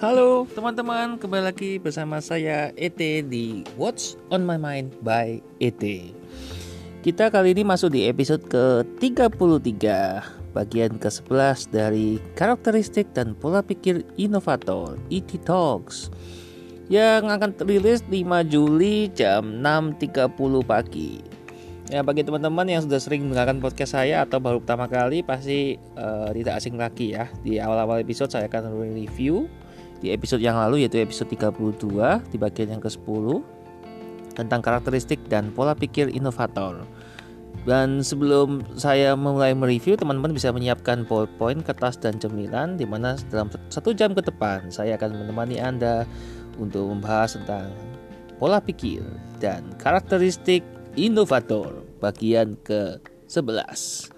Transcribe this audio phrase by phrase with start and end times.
[0.00, 5.84] Halo teman-teman, kembali lagi bersama saya ET di What's on My Mind by ET.
[7.04, 9.76] Kita kali ini masuk di episode ke-33,
[10.56, 16.08] bagian ke-11 dari karakteristik dan pola pikir inovator ET Talks
[16.88, 20.32] yang akan rilis 5 Juli jam 6.30
[20.64, 21.20] pagi.
[21.92, 26.32] Ya bagi teman-teman yang sudah sering mendengarkan podcast saya atau baru pertama kali pasti uh,
[26.32, 27.28] tidak asing lagi ya.
[27.44, 29.44] Di awal-awal episode saya akan review
[30.00, 33.44] di episode yang lalu yaitu episode 32 di bagian yang ke-10
[34.34, 36.88] tentang karakteristik dan pola pikir inovator.
[37.68, 43.52] Dan sebelum saya mulai mereview, teman-teman bisa menyiapkan powerpoint, kertas, dan cemilan di mana dalam
[43.68, 46.08] satu jam ke depan saya akan menemani Anda
[46.56, 47.68] untuk membahas tentang
[48.40, 49.04] pola pikir
[49.36, 50.64] dan karakteristik
[50.96, 54.08] Inovator bagian ke-11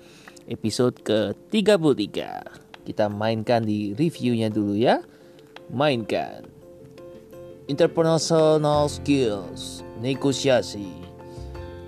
[0.49, 2.19] episode ke-33
[2.83, 5.03] kita mainkan di reviewnya dulu ya
[5.73, 6.45] mainkan.
[7.67, 10.93] Interpersonal skills negosiasi.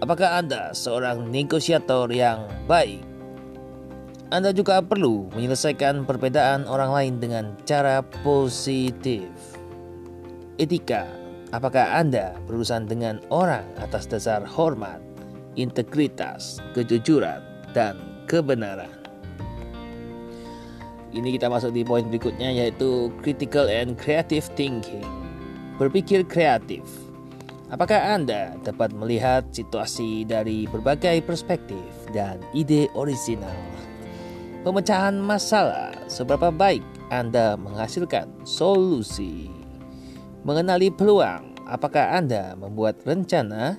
[0.01, 3.05] Apakah anda seorang negosiator yang baik?
[4.33, 9.29] Anda juga perlu menyelesaikan perbedaan orang lain dengan cara positif.
[10.59, 14.99] Etika Apakah Anda berurusan dengan orang atas dasar hormat,
[15.55, 17.39] integritas, kejujuran,
[17.71, 17.95] dan
[18.27, 19.04] kebenaran?
[21.15, 25.07] Ini kita masuk di poin berikutnya yaitu critical and creative thinking.
[25.79, 26.83] Berpikir kreatif.
[27.71, 33.55] Apakah Anda dapat melihat situasi dari berbagai perspektif dan ide orisinal?
[34.67, 36.83] Pemecahan masalah, seberapa baik
[37.15, 39.47] Anda menghasilkan solusi?
[40.43, 43.79] Mengenali peluang, apakah Anda membuat rencana?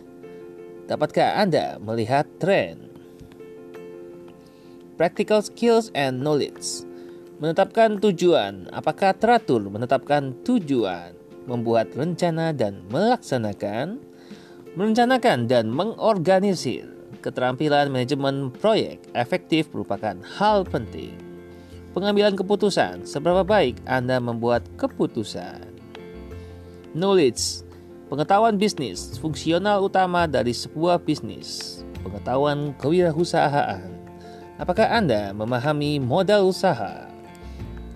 [0.88, 2.88] Dapatkah Anda melihat tren?
[4.96, 6.84] Practical skills and knowledge.
[7.35, 11.12] Menetapkan tujuan, apakah teratur menetapkan tujuan,
[11.44, 14.00] membuat rencana dan melaksanakan,
[14.79, 16.88] merencanakan dan mengorganisir.
[17.19, 21.18] Keterampilan manajemen proyek efektif merupakan hal penting.
[21.91, 25.75] Pengambilan keputusan, seberapa baik Anda membuat keputusan
[26.96, 27.66] Knowledge
[28.06, 31.81] Pengetahuan bisnis fungsional utama dari sebuah bisnis.
[32.06, 33.90] Pengetahuan kewirausahaan.
[34.62, 37.15] Apakah Anda memahami modal usaha?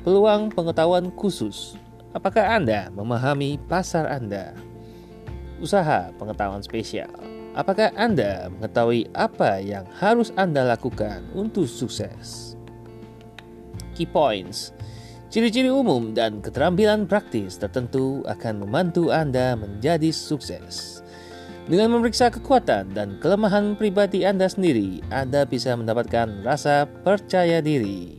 [0.10, 1.78] Peluang pengetahuan khusus.
[2.18, 4.58] Apakah Anda memahami pasar Anda?
[5.62, 7.14] Usaha pengetahuan spesial.
[7.54, 12.58] Apakah Anda mengetahui apa yang harus Anda lakukan untuk sukses?
[13.94, 14.74] Key points
[15.30, 21.06] Ciri-ciri umum dan keterampilan praktis tertentu akan membantu Anda menjadi sukses.
[21.70, 28.19] Dengan memeriksa kekuatan dan kelemahan pribadi Anda sendiri, Anda bisa mendapatkan rasa percaya diri.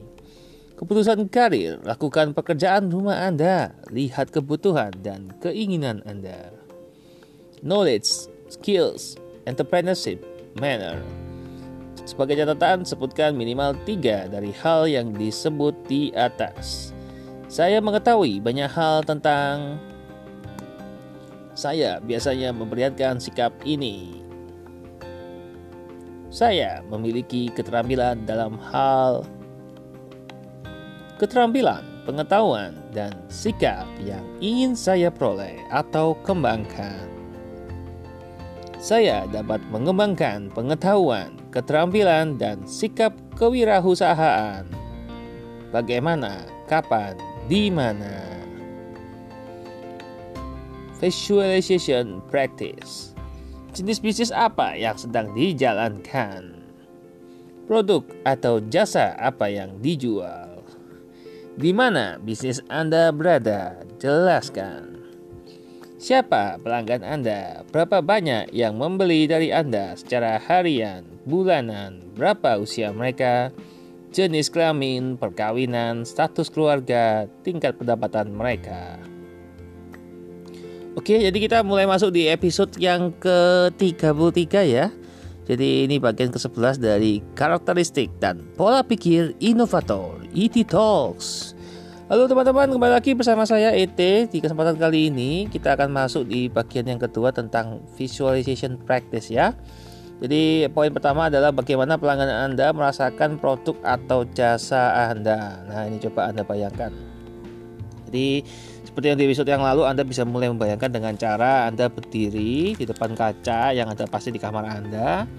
[0.80, 6.56] Keputusan karir, lakukan pekerjaan rumah Anda, lihat kebutuhan dan keinginan Anda.
[7.60, 8.08] Knowledge,
[8.48, 10.24] skills, entrepreneurship,
[10.56, 11.04] manner.
[12.08, 16.96] Sebagai catatan, sebutkan minimal tiga dari hal yang disebut di atas.
[17.44, 19.76] Saya mengetahui banyak hal tentang
[21.52, 24.24] saya biasanya memperlihatkan sikap ini.
[26.32, 29.28] Saya memiliki keterampilan dalam hal
[31.20, 37.04] keterampilan, pengetahuan, dan sikap yang ingin saya peroleh atau kembangkan.
[38.80, 44.64] Saya dapat mengembangkan pengetahuan, keterampilan, dan sikap kewirausahaan.
[45.68, 47.20] Bagaimana, kapan,
[47.52, 48.40] di mana?
[51.04, 53.12] Visualization practice.
[53.76, 56.56] Jenis bisnis apa yang sedang dijalankan?
[57.68, 60.49] Produk atau jasa apa yang dijual
[61.56, 65.02] di mana bisnis Anda berada jelaskan
[66.00, 67.60] Siapa pelanggan Anda?
[67.68, 72.00] Berapa banyak yang membeli dari Anda secara harian, bulanan?
[72.16, 73.52] Berapa usia mereka?
[74.10, 78.98] jenis kelamin, perkawinan, status keluarga, tingkat pendapatan mereka.
[80.98, 84.90] Oke, jadi kita mulai masuk di episode yang ke-33 ya.
[85.50, 91.58] Jadi ini bagian ke-11 dari karakteristik dan pola pikir inovator ET Talks.
[92.06, 93.98] Halo teman-teman, kembali lagi bersama saya ET.
[94.30, 99.50] Di kesempatan kali ini kita akan masuk di bagian yang kedua tentang visualization practice ya.
[100.22, 105.66] Jadi poin pertama adalah bagaimana pelanggan Anda merasakan produk atau jasa Anda.
[105.66, 106.94] Nah, ini coba Anda bayangkan.
[108.06, 108.46] Jadi
[108.90, 112.84] seperti yang di episode yang lalu Anda bisa mulai membayangkan dengan cara Anda berdiri di
[112.84, 115.30] depan kaca yang ada pasti di kamar Anda.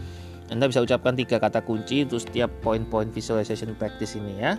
[0.48, 4.56] Anda bisa ucapkan tiga kata kunci untuk setiap poin-poin visualization practice ini ya.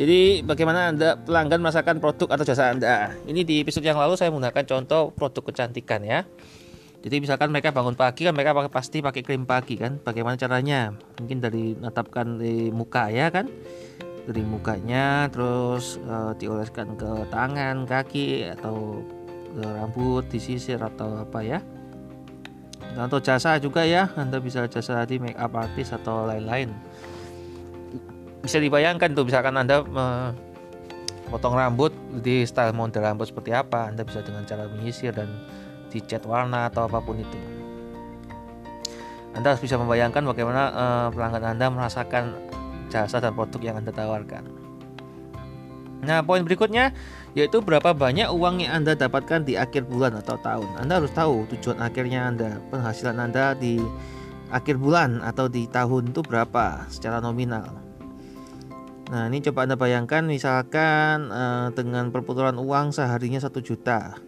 [0.00, 3.12] Jadi bagaimana Anda pelanggan merasakan produk atau jasa Anda?
[3.28, 6.24] Ini di episode yang lalu saya menggunakan contoh produk kecantikan ya.
[7.04, 10.00] Jadi misalkan mereka bangun pagi kan mereka pasti pakai krim pagi kan.
[10.00, 10.96] Bagaimana caranya?
[11.20, 13.52] Mungkin dari natapkan di muka ya kan.
[14.22, 19.02] Dari mukanya terus uh, dioleskan ke tangan, kaki atau
[19.52, 21.58] ke rambut, disisir atau apa ya.
[22.94, 24.12] Atau jasa juga ya.
[24.14, 26.70] Anda bisa jasa di make up artist atau lain-lain
[28.42, 29.86] bisa dibayangkan tuh misalkan anda
[31.30, 35.30] potong rambut di style model rambut seperti apa anda bisa dengan cara menyisir dan
[35.94, 37.38] dicat warna atau apa pun itu
[39.32, 42.34] anda harus bisa membayangkan bagaimana uh, pelanggan anda merasakan
[42.92, 44.44] jasa dan produk yang anda tawarkan.
[46.02, 46.92] Nah poin berikutnya
[47.32, 50.68] yaitu berapa banyak uang yang anda dapatkan di akhir bulan atau tahun.
[50.76, 53.80] Anda harus tahu tujuan akhirnya anda penghasilan anda di
[54.52, 57.72] akhir bulan atau di tahun itu berapa secara nominal.
[59.08, 64.20] Nah ini coba anda bayangkan misalkan uh, dengan perputaran uang seharinya satu juta.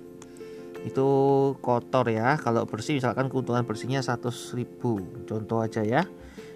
[0.87, 1.08] Itu
[1.60, 5.00] kotor ya kalau bersih misalkan keuntungan bersihnya 100 ribu.
[5.28, 6.08] Contoh aja ya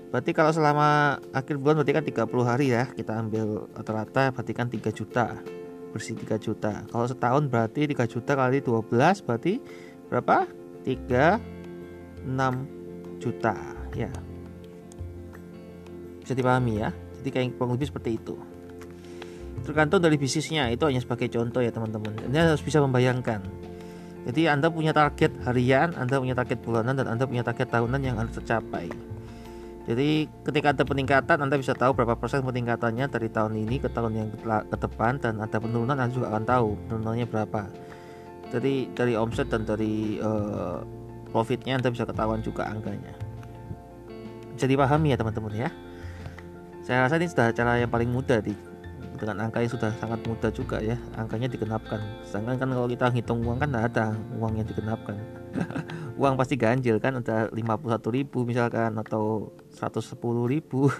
[0.09, 4.67] berarti kalau selama akhir bulan berarti kan 30 hari ya kita ambil rata-rata berarti kan
[4.73, 5.37] 3 juta.
[5.89, 6.85] Bersih 3 juta.
[6.89, 9.61] Kalau setahun berarti 3 juta kali 12 berarti
[10.09, 10.49] berapa?
[10.85, 13.57] 3 6 juta
[13.93, 14.13] ya.
[16.25, 16.93] Bisa dipahami ya?
[17.21, 18.37] Jadi kayak kurang lebih seperti itu.
[19.65, 22.15] Tergantung dari bisnisnya itu hanya sebagai contoh ya teman-teman.
[22.31, 23.43] Anda harus bisa membayangkan.
[24.29, 28.21] Jadi anda punya target harian anda punya target bulanan dan anda punya target tahunan yang
[28.21, 28.93] harus tercapai
[29.89, 34.13] jadi ketika ada peningkatan Anda bisa tahu berapa persen peningkatannya dari tahun ini ke tahun
[34.13, 34.29] yang
[34.69, 37.63] ke depan dan ada penurunan Anda juga akan tahu penurunannya berapa.
[38.53, 40.85] Jadi dari omset dan dari uh,
[41.33, 43.17] profitnya Anda bisa ketahuan juga angkanya.
[44.61, 45.73] Jadi pahami ya teman-teman ya
[46.89, 48.57] saya rasa ini sudah cara yang paling mudah di
[49.19, 50.95] dengan angka yang sudah sangat mudah juga ya.
[51.19, 51.99] Angkanya digenapkan.
[52.23, 55.19] Sedangkan kan kalau kita hitung uang kan ada uang yang digenapkan.
[56.19, 57.59] Uang pasti ganjil kan ada 51
[58.11, 60.15] ribu misalkan atau 110
[60.47, 60.87] ribu.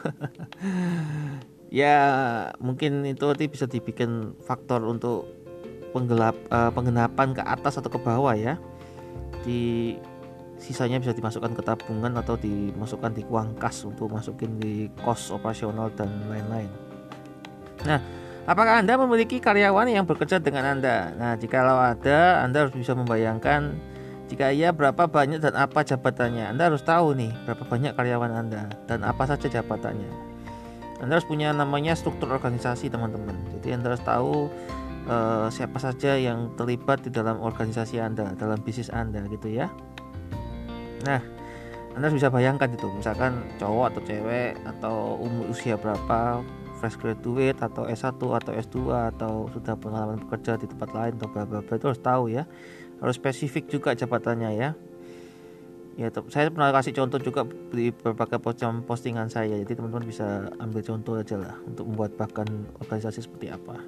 [1.69, 2.01] Ya
[2.65, 5.29] mungkin itu nanti bisa dibikin faktor untuk
[5.93, 8.57] penggelap uh, penggenapan ke atas atau ke bawah ya.
[9.45, 9.93] Di
[10.57, 15.93] sisanya bisa dimasukkan ke tabungan atau dimasukkan di uang kas untuk masukin di kos operasional
[15.93, 16.88] dan lain-lain.
[17.87, 18.01] Nah,
[18.49, 21.15] apakah Anda memiliki karyawan yang bekerja dengan Anda?
[21.15, 23.77] Nah, jika ada, Anda harus bisa membayangkan
[24.29, 26.53] jika iya berapa banyak dan apa jabatannya.
[26.53, 30.29] Anda harus tahu nih berapa banyak karyawan Anda dan apa saja jabatannya.
[31.01, 33.35] Anda harus punya namanya struktur organisasi, teman-teman.
[33.59, 34.53] Jadi Anda harus tahu
[35.09, 39.71] uh, siapa saja yang terlibat di dalam organisasi Anda, dalam bisnis Anda gitu ya.
[41.07, 41.23] Nah,
[41.95, 46.43] Anda bisa bayangkan itu, misalkan cowok atau cewek atau umur usia berapa,
[46.79, 48.77] fresh graduate atau S1 atau S2
[49.13, 52.47] atau sudah pengalaman bekerja di tempat lain atau bla bla bla itu harus tahu ya.
[53.03, 54.71] Harus spesifik juga jabatannya ya.
[55.99, 57.43] Ya, saya pernah kasih contoh juga
[57.75, 58.39] di berbagai
[58.87, 62.47] postingan saya, jadi teman-teman bisa ambil contoh aja lah untuk membuat bahkan
[62.79, 63.83] organisasi seperti apa.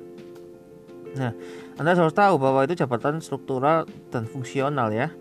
[1.14, 1.30] Nah,
[1.78, 5.14] Anda harus tahu bahwa itu jabatan struktural dan fungsional ya.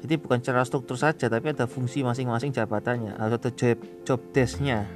[0.00, 3.76] Jadi bukan secara struktur saja, tapi ada fungsi masing-masing jabatannya, atau job
[4.08, 4.88] job desknya,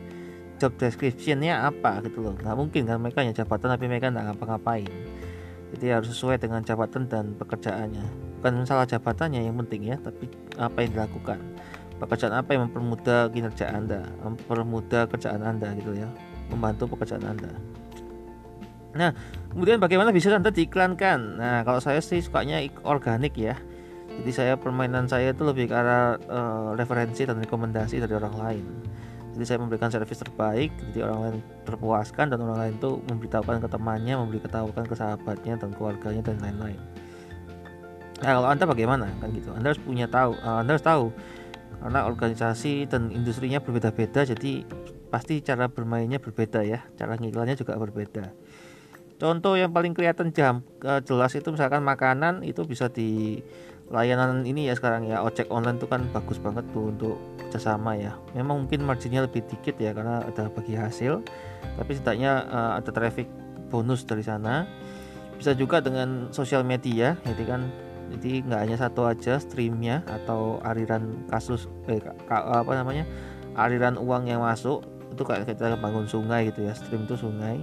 [0.60, 2.34] job descriptionnya apa gitu loh.
[2.36, 4.92] Nggak mungkin kan mereka hanya jabatan tapi mereka nggak ngapa-ngapain.
[5.74, 8.04] Jadi harus sesuai dengan jabatan dan pekerjaannya.
[8.38, 11.38] Bukan masalah jabatannya yang penting ya, tapi apa yang dilakukan.
[11.98, 16.06] Pekerjaan apa yang mempermudah kinerja Anda, mempermudah kerjaan Anda gitu ya,
[16.52, 17.50] membantu pekerjaan Anda.
[18.94, 19.10] Nah,
[19.50, 21.18] kemudian bagaimana bisa Anda diiklankan?
[21.42, 23.58] Nah, kalau saya sih sukanya organik ya
[24.22, 28.64] jadi saya permainan saya itu lebih ke arah uh, referensi dan rekomendasi dari orang lain
[29.34, 31.36] jadi saya memberikan servis terbaik jadi orang lain
[31.66, 36.78] terpuaskan dan orang lain itu memberitahukan ke temannya memberitahukan ke sahabatnya dan keluarganya dan lain-lain.
[38.22, 39.10] Nah kalau anda bagaimana?
[39.18, 39.50] Kan gitu.
[39.52, 41.10] Anda harus punya tahu uh, anda harus tahu.
[41.84, 44.64] Karena organisasi dan industrinya berbeda-beda jadi
[45.12, 46.86] pasti cara bermainnya berbeda ya.
[46.94, 48.32] Cara ngiklannya juga berbeda.
[49.18, 53.42] Contoh yang paling kelihatan jam uh, jelas itu misalkan makanan itu bisa di
[53.92, 58.16] layanan ini ya sekarang ya ojek online itu kan bagus banget tuh untuk kerjasama ya.
[58.32, 61.20] Memang mungkin marginnya lebih dikit ya karena ada bagi hasil
[61.76, 63.28] tapi setidaknya uh, ada traffic
[63.68, 64.64] bonus dari sana.
[65.34, 67.68] Bisa juga dengan sosial media jadi kan
[68.14, 72.00] jadi nggak hanya satu aja streamnya atau aliran kasus eh,
[72.30, 73.08] apa namanya
[73.56, 77.62] aliran uang yang masuk itu kayak kita bangun sungai gitu ya stream itu sungai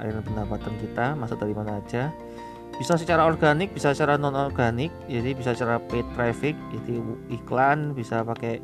[0.00, 2.10] aliran pendapatan kita masuk dari mana aja
[2.78, 7.02] bisa secara organik bisa secara non organik jadi bisa secara paid traffic jadi
[7.34, 8.62] iklan bisa pakai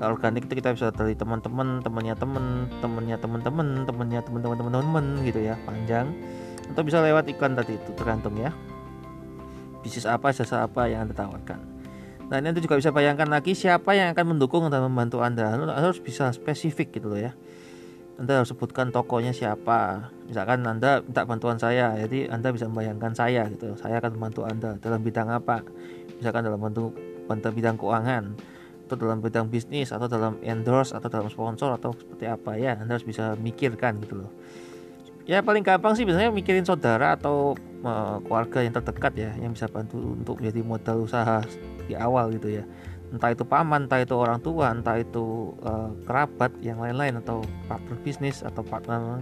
[0.00, 2.44] organik itu kita bisa dari teman-teman temannya teman
[2.80, 6.08] temannya teman-teman temannya teman-teman teman-teman gitu ya panjang.
[6.72, 8.54] Atau bisa lewat iklan tadi itu tergantung ya.
[9.84, 11.60] Bisnis apa jasa apa yang anda tawarkan.
[12.32, 15.76] Nah ini anda juga bisa bayangkan lagi siapa yang akan mendukung dan membantu anda anda.
[15.76, 17.36] Harus bisa spesifik gitu loh ya
[18.20, 20.12] anda harus sebutkan tokonya siapa.
[20.28, 23.72] Misalkan anda minta bantuan saya jadi anda bisa membayangkan saya gitu.
[23.80, 25.64] Saya akan membantu anda dalam bidang apa?
[26.20, 26.92] Misalkan dalam bentuk
[27.56, 28.36] bidang keuangan
[28.84, 32.76] atau dalam bidang bisnis atau dalam endorse atau dalam sponsor atau seperti apa ya.
[32.76, 34.30] Anda harus bisa mikirkan gitu loh.
[35.24, 39.64] Ya paling gampang sih biasanya mikirin saudara atau uh, keluarga yang terdekat ya yang bisa
[39.64, 41.40] bantu untuk menjadi modal usaha
[41.88, 42.64] di awal gitu ya
[43.10, 47.96] entah itu paman entah itu orang tua entah itu uh, kerabat yang lain-lain atau partner
[48.06, 49.18] bisnis atau partner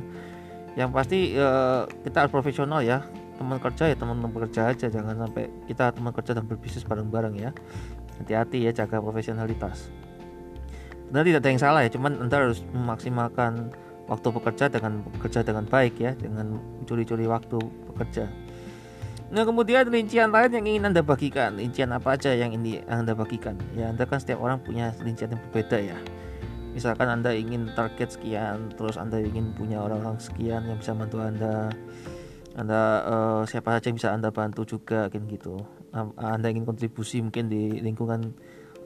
[0.76, 3.02] yang pasti uh, kita harus profesional ya.
[3.38, 7.50] Teman kerja ya teman-teman bekerja aja jangan sampai kita teman kerja dan berbisnis bareng-bareng ya.
[8.22, 9.90] Hati-hati ya jaga profesionalitas.
[11.08, 13.72] Benar tidak ada yang salah ya cuman anda harus memaksimalkan
[14.10, 17.60] waktu bekerja dengan bekerja dengan baik ya dengan curi-curi waktu
[17.92, 18.26] bekerja
[19.28, 21.60] nah kemudian rincian lain yang ingin anda bagikan.
[21.60, 23.60] Rincian apa aja yang ini anda bagikan?
[23.76, 25.98] Ya anda kan setiap orang punya rincian yang berbeda ya.
[26.72, 31.68] Misalkan anda ingin target sekian terus anda ingin punya orang-orang sekian yang bisa bantu anda.
[32.58, 35.62] Anda uh, siapa saja yang bisa anda bantu juga kan gitu.
[36.18, 38.34] Anda ingin kontribusi mungkin di lingkungan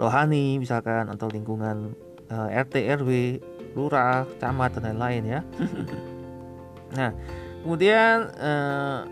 [0.01, 1.93] rohani misalkan atau lingkungan
[2.33, 3.11] uh, eh, RT RW
[3.77, 5.41] lurah camat dan lain-lain ya.
[6.93, 7.09] Nah
[7.65, 9.09] kemudian uh,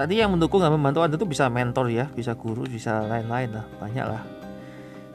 [0.00, 3.66] tadi yang mendukung dan membantu anda itu bisa mentor ya bisa guru bisa lain-lain lah
[3.76, 4.24] banyak lah.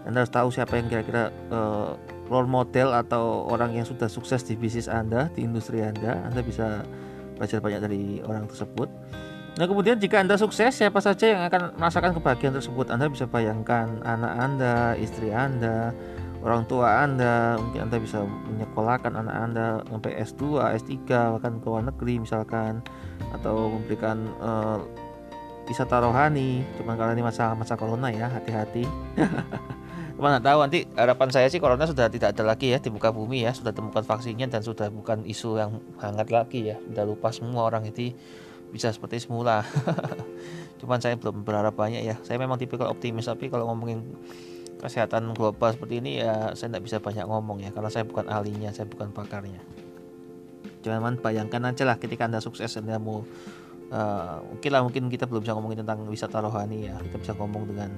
[0.06, 1.98] Anda harus tahu siapa yang kira-kira uh,
[2.30, 6.22] role model atau orang yang sudah sukses di bisnis anda di industri anda.
[6.30, 6.86] Anda bisa
[7.42, 8.86] belajar banyak dari orang tersebut.
[9.56, 12.92] Nah kemudian jika Anda sukses, siapa saja yang akan merasakan kebahagiaan tersebut?
[12.92, 15.96] Anda bisa bayangkan anak Anda, istri Anda,
[16.46, 21.90] orang tua Anda, mungkin Anda bisa menyekolahkan anak Anda sampai S2, S3, bahkan ke luar
[21.90, 22.86] negeri misalkan,
[23.34, 24.78] atau memberikan uh,
[25.66, 26.62] wisata rohani.
[26.78, 28.86] Cuma karena ini masa masa corona ya, hati-hati.
[30.16, 33.10] Cuma nggak tahu nanti harapan saya sih corona sudah tidak ada lagi ya di muka
[33.10, 37.36] bumi ya, sudah temukan vaksinnya dan sudah bukan isu yang hangat lagi ya, sudah lupa
[37.36, 38.16] semua orang itu
[38.72, 39.64] bisa seperti semula
[40.84, 44.04] cuman saya belum berharap banyak ya saya memang tipikal optimis tapi kalau ngomongin
[44.80, 48.70] kesehatan global seperti ini ya saya tidak bisa banyak ngomong ya karena saya bukan ahlinya
[48.76, 49.62] saya bukan pakarnya.
[50.86, 53.26] Cuman bayangkan aja lah ketika anda sukses anda mau
[53.90, 57.64] uh, mungkin lah mungkin kita belum bisa ngomongin tentang wisata rohani ya kita bisa ngomong
[57.70, 57.90] dengan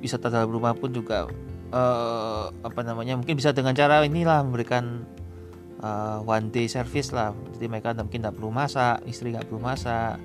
[0.00, 1.28] wisata dalam rumah pun juga
[1.70, 5.04] uh, apa namanya mungkin bisa dengan cara inilah memberikan
[5.82, 7.36] uh, one day service lah.
[7.58, 10.16] Jadi mereka mungkin tidak perlu masak istri nggak perlu masak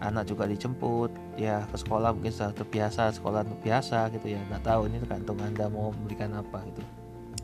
[0.00, 4.40] anak juga dijemput ya ke sekolah mungkin sudah terbiasa sekolah terbiasa gitu ya.
[4.48, 6.82] Nggak tahu ini tergantung anda mau memberikan apa gitu.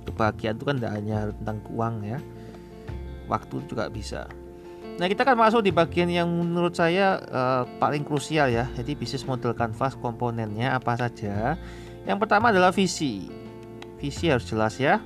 [0.08, 2.18] Kebahagiaan itu kan tidak hanya tentang uang ya
[3.28, 4.26] waktu juga bisa.
[4.96, 8.64] Nah kita kan masuk di bagian yang menurut saya uh, paling krusial ya.
[8.72, 11.60] Jadi bisnis model kanvas komponennya apa saja?
[12.08, 13.28] Yang pertama adalah visi.
[14.00, 15.02] Visi harus jelas ya.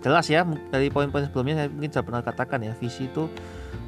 [0.00, 3.26] Jelas ya dari poin-poin sebelumnya saya mungkin sudah pernah katakan ya visi itu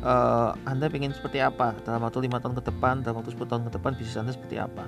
[0.04, 1.76] uh, anda ingin seperti apa?
[1.84, 4.56] Dalam waktu lima tahun ke depan dalam waktu 10 tahun ke depan bisnis anda seperti
[4.60, 4.84] apa?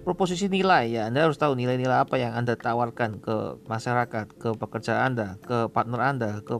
[0.00, 5.04] Proposisi nilai ya anda harus tahu nilai-nilai apa yang anda tawarkan ke masyarakat ke pekerja
[5.04, 6.56] anda ke partner anda ke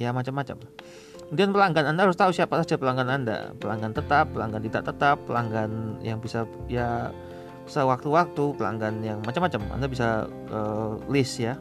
[0.00, 0.58] ya macam-macam.
[1.30, 3.54] Kemudian pelanggan anda harus tahu siapa saja pelanggan anda.
[3.62, 7.14] Pelanggan tetap pelanggan tidak tetap pelanggan yang bisa ya
[7.62, 9.62] bisa waktu-waktu pelanggan yang macam-macam.
[9.70, 11.54] Anda bisa uh, list ya.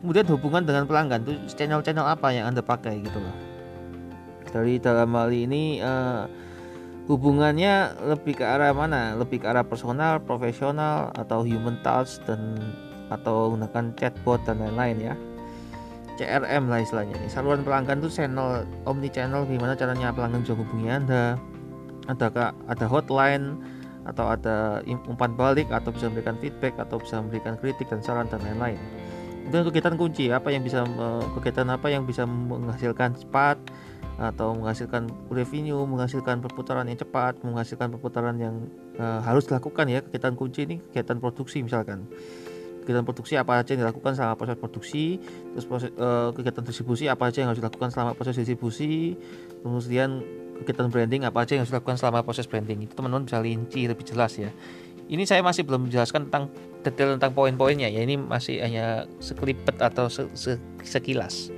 [0.00, 3.51] Kemudian hubungan dengan pelanggan tuh channel-channel apa yang anda pakai gitu loh
[4.52, 6.28] dari dalam hal ini uh,
[7.08, 9.16] hubungannya lebih ke arah mana?
[9.18, 12.60] Lebih ke arah personal profesional atau human touch dan
[13.10, 15.14] atau menggunakan chatbot dan lain-lain ya.
[16.20, 17.28] CRM lah istilahnya ini.
[17.32, 21.40] Saluran pelanggan tuh channel omni channel gimana caranya pelanggan bisa hubungi anda?
[22.06, 23.56] Ada ada hotline
[24.02, 28.42] atau ada umpan balik atau bisa memberikan feedback atau bisa memberikan kritik dan saran dan
[28.44, 28.78] lain-lain.
[29.50, 30.86] Dan kegiatan kunci apa yang bisa
[31.38, 33.58] kegiatan apa yang bisa menghasilkan cepat
[34.22, 38.54] atau menghasilkan revenue, menghasilkan perputaran yang cepat, menghasilkan perputaran yang
[39.02, 42.06] uh, harus dilakukan ya kegiatan kunci ini kegiatan produksi misalkan.
[42.82, 45.04] Kegiatan produksi apa saja yang dilakukan selama proses produksi,
[45.54, 49.14] terus proses, uh, kegiatan distribusi apa saja yang harus dilakukan selama proses distribusi,
[49.62, 50.22] kemudian
[50.62, 52.82] kegiatan branding apa saja yang harus dilakukan selama proses branding.
[52.86, 54.50] Itu teman-teman bisa linci lebih jelas ya.
[55.06, 56.50] Ini saya masih belum menjelaskan tentang
[56.82, 61.54] detail tentang poin-poinnya ya ini masih hanya sekelipet atau se -se sekilas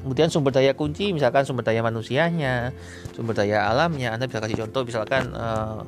[0.00, 2.72] kemudian sumber daya kunci misalkan sumber daya manusianya
[3.12, 4.16] sumber daya alamnya.
[4.16, 5.84] Anda bisa kasih contoh misalkan uh,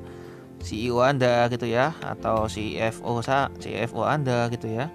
[0.61, 3.25] eh, CEO anda gitu ya atau CFO
[3.59, 4.93] CFO anda gitu ya.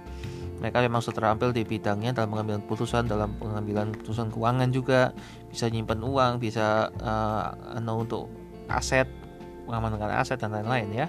[0.57, 5.13] Mereka memang sudah terampil di bidangnya dalam pengambilan keputusan dalam pengambilan keputusan keuangan juga.
[5.53, 8.25] Bisa nyimpan uang bisa uh, untuk
[8.65, 9.05] aset
[9.67, 11.07] mengamankan aset dan lain-lain ya.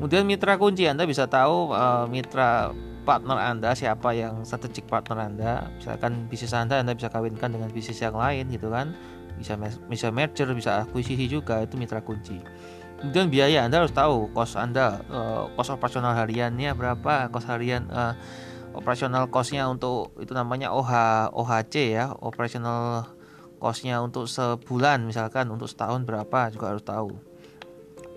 [0.00, 5.52] Kemudian mitra kunci anda bisa tahu uh, mitra partner anda siapa yang strategic partner anda?
[5.76, 8.94] Misalkan bisnis anda anda bisa kawinkan dengan bisnis yang lain gitu kan?
[9.36, 9.58] Bisa
[9.90, 12.38] bisa merger bisa akuisisi juga itu mitra kunci.
[13.02, 18.14] Kemudian biaya anda harus tahu kos anda uh, operasional hariannya berapa kos harian uh,
[18.78, 20.92] operasional costnya untuk itu namanya OH
[21.34, 23.10] OHC ya operasional
[23.58, 27.10] costnya untuk sebulan misalkan untuk setahun berapa juga harus tahu.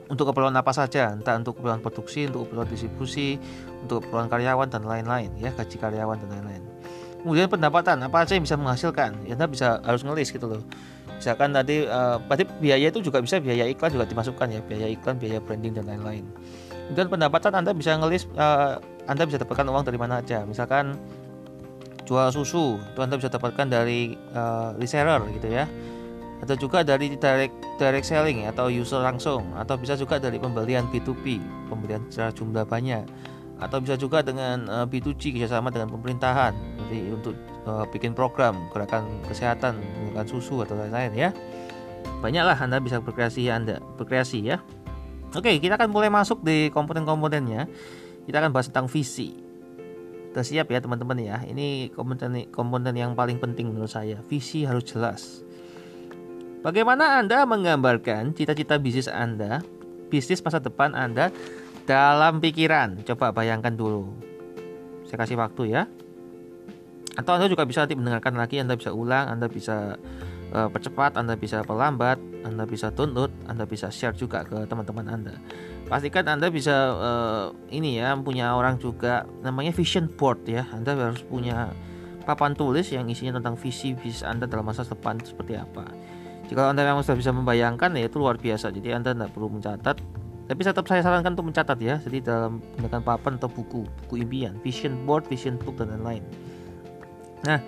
[0.06, 3.42] Untuk keperluan apa saja entah untuk keperluan produksi untuk keperluan distribusi
[3.86, 6.64] untuk keperluan karyawan dan lain-lain ya gaji karyawan dan lain-lain.
[7.26, 9.18] Kemudian pendapatan apa aja yang bisa menghasilkan?
[9.26, 10.62] Ya anda bisa harus ngelis gitu loh.
[11.18, 15.18] Misalkan tadi uh, berarti biaya itu juga bisa biaya iklan juga dimasukkan ya biaya iklan
[15.18, 16.22] biaya branding dan lain-lain.
[16.94, 18.78] Dan pendapatan anda bisa ngelis uh,
[19.10, 20.46] anda bisa dapatkan uang dari mana aja.
[20.46, 21.02] Misalkan
[22.06, 25.66] jual susu itu anda bisa dapatkan dari uh, reseller gitu ya.
[26.46, 29.50] Atau juga dari direct direct selling atau user langsung.
[29.58, 31.42] Atau bisa juga dari pembelian B2B
[31.74, 33.02] pembelian secara jumlah banyak
[33.56, 36.54] atau bisa juga dengan uh, B2G kerjasama dengan pemerintahan.
[36.86, 39.80] Jadi untuk uh, bikin program gerakan kesehatan
[40.12, 41.30] gerakan susu atau lain-lain ya.
[42.20, 44.60] Banyaklah anda bisa berkreasi anda berkreasi ya.
[45.36, 47.68] Oke kita akan mulai masuk di komponen-komponennya.
[48.26, 49.38] Kita akan bahas tentang visi.
[50.32, 51.38] Kita siap ya teman-teman ya?
[51.48, 54.20] Ini komponen komponen yang paling penting menurut saya.
[54.28, 55.46] Visi harus jelas.
[56.60, 59.62] Bagaimana anda menggambarkan cita-cita bisnis anda
[60.10, 61.30] bisnis masa depan anda
[61.86, 63.02] dalam pikiran.
[63.06, 64.10] Coba bayangkan dulu.
[65.06, 65.86] Saya kasih waktu ya.
[67.16, 69.96] Atau Anda juga bisa nanti mendengarkan lagi, Anda bisa ulang, Anda bisa
[70.52, 75.40] uh, percepat, Anda bisa pelambat, Anda bisa download, Anda bisa share juga ke teman-teman Anda.
[75.88, 80.68] Pastikan Anda bisa uh, ini ya, punya orang juga namanya vision board ya.
[80.76, 81.72] Anda harus punya
[82.28, 85.88] papan tulis yang isinya tentang visi bisnis Anda dalam masa depan seperti apa.
[86.52, 88.76] Jika Anda memang sudah bisa membayangkan ya itu luar biasa.
[88.76, 89.98] Jadi Anda tidak perlu mencatat,
[90.46, 94.54] tapi tetap saya sarankan untuk mencatat ya jadi dalam menggunakan papan atau buku buku impian
[94.62, 96.22] vision board vision book dan lain-lain
[97.46, 97.60] nah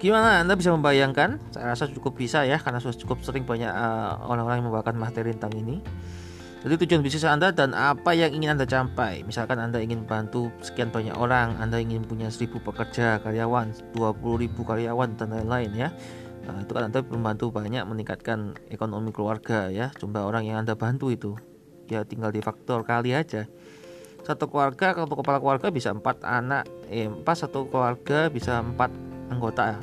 [0.00, 4.24] gimana anda bisa membayangkan saya rasa cukup bisa ya karena sudah cukup sering banyak uh,
[4.28, 5.76] orang-orang yang membawakan materi tentang ini
[6.64, 9.20] jadi tujuan bisnis Anda dan apa yang ingin Anda capai.
[9.28, 15.12] Misalkan Anda ingin bantu sekian banyak orang, Anda ingin punya 1000 pekerja, karyawan, 20.000 karyawan
[15.12, 15.92] dan lain-lain ya.
[16.48, 21.12] Nah, itu kan Anda membantu banyak meningkatkan ekonomi keluarga ya, jumlah orang yang Anda bantu
[21.12, 21.36] itu
[21.88, 23.48] ya tinggal di faktor kali aja.
[24.24, 28.88] Satu keluarga kalau kepala keluarga bisa empat anak eh empat satu keluarga bisa empat
[29.28, 29.76] anggota.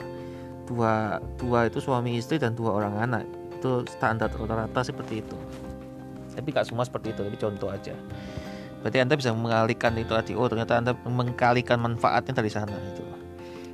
[0.65, 3.23] Dua dua itu suami istri dan dua orang anak.
[3.61, 5.37] Itu standar rata-rata seperti itu.
[6.31, 7.93] Tapi gak semua seperti itu tapi contoh aja.
[8.81, 13.11] Berarti anda bisa mengalihkan itu tadi oh ternyata anda mengkalikan manfaatnya dari sana itu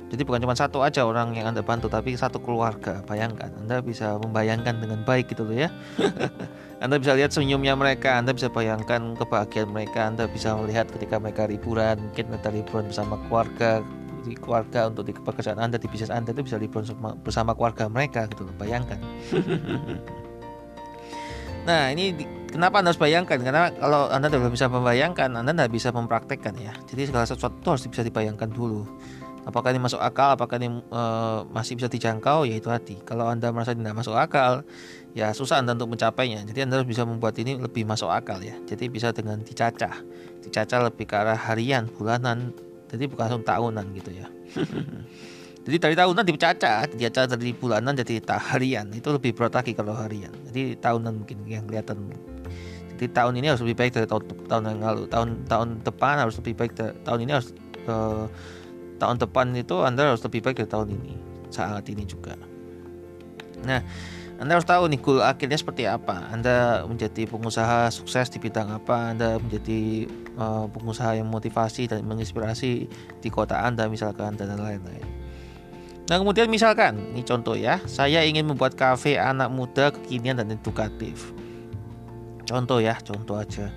[0.08, 3.04] jadi bukan cuma satu aja orang yang anda bantu tapi satu keluarga.
[3.04, 5.68] Bayangkan anda bisa membayangkan dengan baik gitu loh ya
[6.78, 11.50] Anda bisa lihat senyumnya mereka, Anda bisa bayangkan kebahagiaan mereka, Anda bisa melihat ketika mereka
[11.50, 13.82] liburan, mungkin mereka liburan bersama keluarga,
[14.22, 16.86] di keluarga untuk di pekerjaan Anda di bisnis Anda itu bisa liburan
[17.26, 19.02] bersama keluarga mereka gitu loh, bayangkan.
[21.68, 22.14] nah ini
[22.46, 23.42] kenapa Anda harus bayangkan?
[23.42, 26.78] Karena kalau Anda tidak bisa membayangkan, Anda tidak bisa mempraktekkan ya.
[26.86, 28.86] Jadi segala sesuatu harus bisa dibayangkan dulu
[29.48, 30.36] apakah ini masuk akal?
[30.36, 32.44] Apakah ini uh, masih bisa dijangkau?
[32.44, 34.60] Ya itu hati kalau anda merasa tidak masuk akal
[35.16, 36.44] ya susah anda untuk mencapainya.
[36.44, 38.52] Jadi anda harus bisa membuat ini lebih masuk akal ya.
[38.68, 40.04] Jadi bisa dengan dicacah.
[40.44, 42.52] Dicacah lebih ke arah harian bulanan.
[42.92, 44.28] Jadi bukan langsung tahunan gitu ya.
[45.68, 48.88] Jadi dari tahunan dicacah dicacah dari bulanan jadi harian.
[48.88, 50.32] Itu lebih berat lagi kalau harian.
[50.48, 52.08] Jadi tahunan mungkin yang kelihatan.
[52.96, 55.02] Jadi tahun ini harus lebih baik dari tahun tahun yang lalu.
[55.12, 57.52] Tahun tahun depan harus lebih baik dari, tahun ini harus
[57.84, 58.24] uh,
[58.98, 61.14] tahun depan itu anda harus lebih baik dari tahun ini
[61.48, 62.36] saat ini juga
[63.64, 63.82] nah
[64.38, 66.30] anda harus tahu nih goal akhirnya seperti apa.
[66.30, 69.10] Anda menjadi pengusaha sukses di bidang apa?
[69.10, 70.06] Anda menjadi
[70.38, 72.86] uh, pengusaha yang motivasi dan menginspirasi
[73.18, 75.02] di kota Anda misalkan dan lain-lain.
[76.06, 81.34] Nah kemudian misalkan, ini contoh ya, saya ingin membuat kafe anak muda kekinian dan edukatif.
[82.46, 83.74] Contoh ya, contoh aja.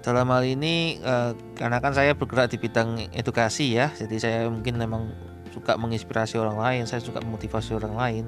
[0.00, 4.80] Dalam hal ini, uh, karena kan saya bergerak di bidang edukasi ya, jadi saya mungkin
[4.80, 5.12] memang
[5.52, 8.26] suka menginspirasi orang lain, saya suka memotivasi orang lain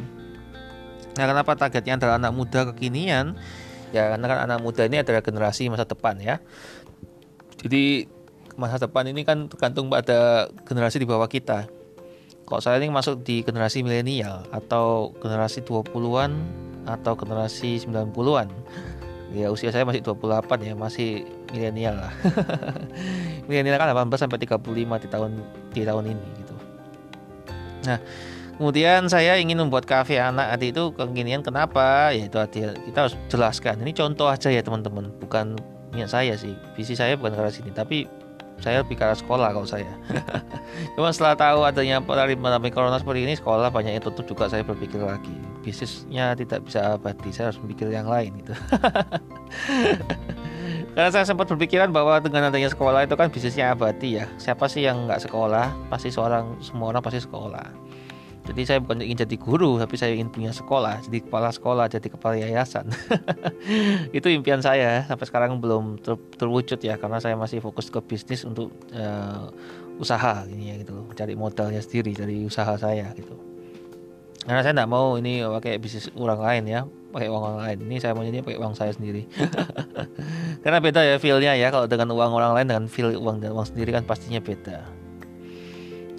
[1.13, 3.37] Nah, kenapa targetnya adalah anak muda kekinian?
[3.93, 6.41] Ya, karena kan anak muda ini adalah generasi masa depan ya.
[7.61, 8.09] Jadi
[8.57, 11.69] masa depan ini kan tergantung pada generasi di bawah kita.
[12.49, 16.33] Kalau saya ini masuk di generasi milenial atau generasi 20-an
[16.89, 18.49] atau generasi 90-an.
[19.33, 22.13] Ya usia saya masih 28 ya masih milenial lah.
[23.49, 25.31] Milenial kan 18 sampai 35 di tahun
[25.73, 26.55] di tahun ini gitu.
[27.89, 27.99] Nah
[28.61, 32.13] kemudian saya ingin membuat kafe anak adik itu kekinian kenapa?
[32.13, 32.37] Ya itu
[32.93, 33.81] kita harus jelaskan.
[33.81, 35.09] Ini contoh aja ya teman-teman.
[35.19, 35.57] Bukan
[35.97, 36.53] niat saya sih.
[36.77, 38.22] Visi saya bukan ke sini tapi
[38.63, 39.91] saya arah sekolah kalau saya.
[40.95, 45.03] Cuma setelah tahu adanya pandemi corona seperti ini sekolah banyak yang tutup juga saya berpikir
[45.03, 45.35] lagi.
[45.67, 48.55] Bisnisnya tidak bisa abadi saya harus berpikir yang lain gitu.
[50.95, 54.31] Karena saya sempat berpikiran bahwa dengan adanya sekolah itu kan bisnisnya abadi ya.
[54.39, 55.75] Siapa sih yang nggak sekolah?
[55.91, 57.92] Pasti seorang semua orang pasti sekolah
[58.43, 62.09] jadi saya bukan ingin jadi guru, tapi saya ingin punya sekolah, jadi kepala sekolah, jadi
[62.11, 62.91] kepala yayasan.
[64.19, 65.07] itu impian saya.
[65.07, 69.47] Sampai sekarang belum ter terwujud ya, karena saya masih fokus ke bisnis untuk uh,
[70.03, 73.39] usaha ini ya gitu, cari modalnya sendiri dari usaha saya gitu.
[74.43, 76.81] Karena saya tidak mau ini pakai bisnis orang lain ya,
[77.15, 77.79] pakai uang orang lain.
[77.87, 79.23] Ini saya mau jadi pakai uang saya sendiri.
[80.67, 83.95] karena beda ya feelnya ya, kalau dengan uang orang lain dengan feel uang uang sendiri
[83.95, 85.02] kan pastinya beda.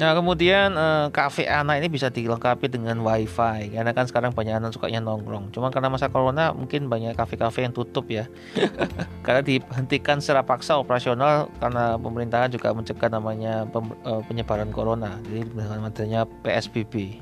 [0.01, 4.73] Nah kemudian uh, kafe anak ini bisa dilengkapi dengan wifi karena kan sekarang banyak anak
[4.73, 5.53] sukanya nongkrong.
[5.53, 8.25] Cuma karena masa corona mungkin banyak kafe-kafe yang tutup ya.
[9.25, 15.21] karena dihentikan secara paksa operasional karena pemerintahan juga mencegah namanya pem, uh, penyebaran corona.
[15.29, 17.21] Jadi dengan adanya PSBB.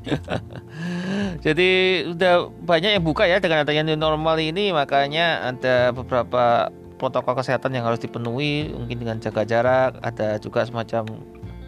[1.45, 1.69] Jadi
[2.07, 7.73] udah banyak yang buka ya dengan adanya new normal ini makanya ada beberapa protokol kesehatan
[7.73, 11.09] yang harus dipenuhi mungkin dengan jaga jarak ada juga semacam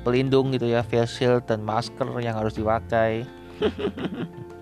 [0.03, 3.23] pelindung gitu ya face shield dan masker yang harus dipakai.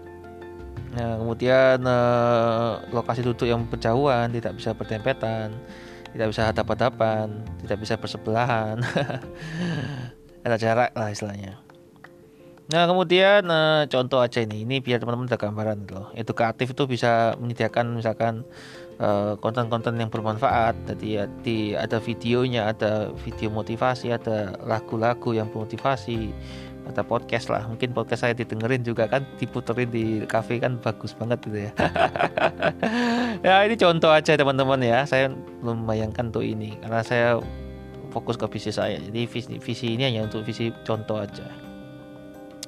[0.92, 5.56] Nah kemudian eh, lokasi duduk yang berjauhan tidak bisa berdempetan
[6.12, 8.84] tidak bisa hadap-hadapan tidak bisa bersebelahan.
[10.46, 11.64] Ada jarak lah istilahnya.
[12.72, 16.12] Nah kemudian eh, contoh aja ini, ini biar teman-teman ada gambaran loh.
[16.16, 18.44] Edukatif itu bisa menyediakan misalkan
[19.42, 20.78] konten-konten uh, yang bermanfaat.
[20.86, 26.30] Jadi ya, di ada videonya, ada video motivasi, ada lagu-lagu yang bermotivasi,
[26.86, 27.66] ada podcast lah.
[27.66, 31.72] Mungkin podcast saya didengerin juga kan, diputerin di cafe kan bagus banget gitu ya.
[33.48, 35.02] ya ini contoh aja teman-teman ya.
[35.10, 35.34] Saya
[35.66, 37.28] belum membayangkan tuh ini karena saya
[38.14, 39.02] fokus ke visi saya.
[39.02, 41.50] Jadi visi, visi ini hanya untuk visi contoh aja.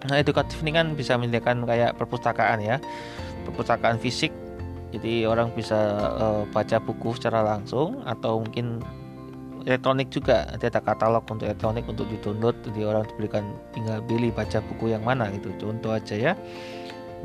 [0.10, 2.82] Nah edukatif ini kan bisa menyediakan kayak perpustakaan ya,
[3.48, 4.43] perpustakaan fisik
[4.94, 5.74] jadi orang bisa
[6.22, 8.78] uh, baca buku secara langsung atau mungkin
[9.66, 10.46] elektronik juga.
[10.54, 14.94] Nanti ada katalog untuk elektronik untuk di download jadi orang diberikan tinggal pilih baca buku
[14.94, 15.50] yang mana gitu.
[15.58, 16.34] Contoh aja ya.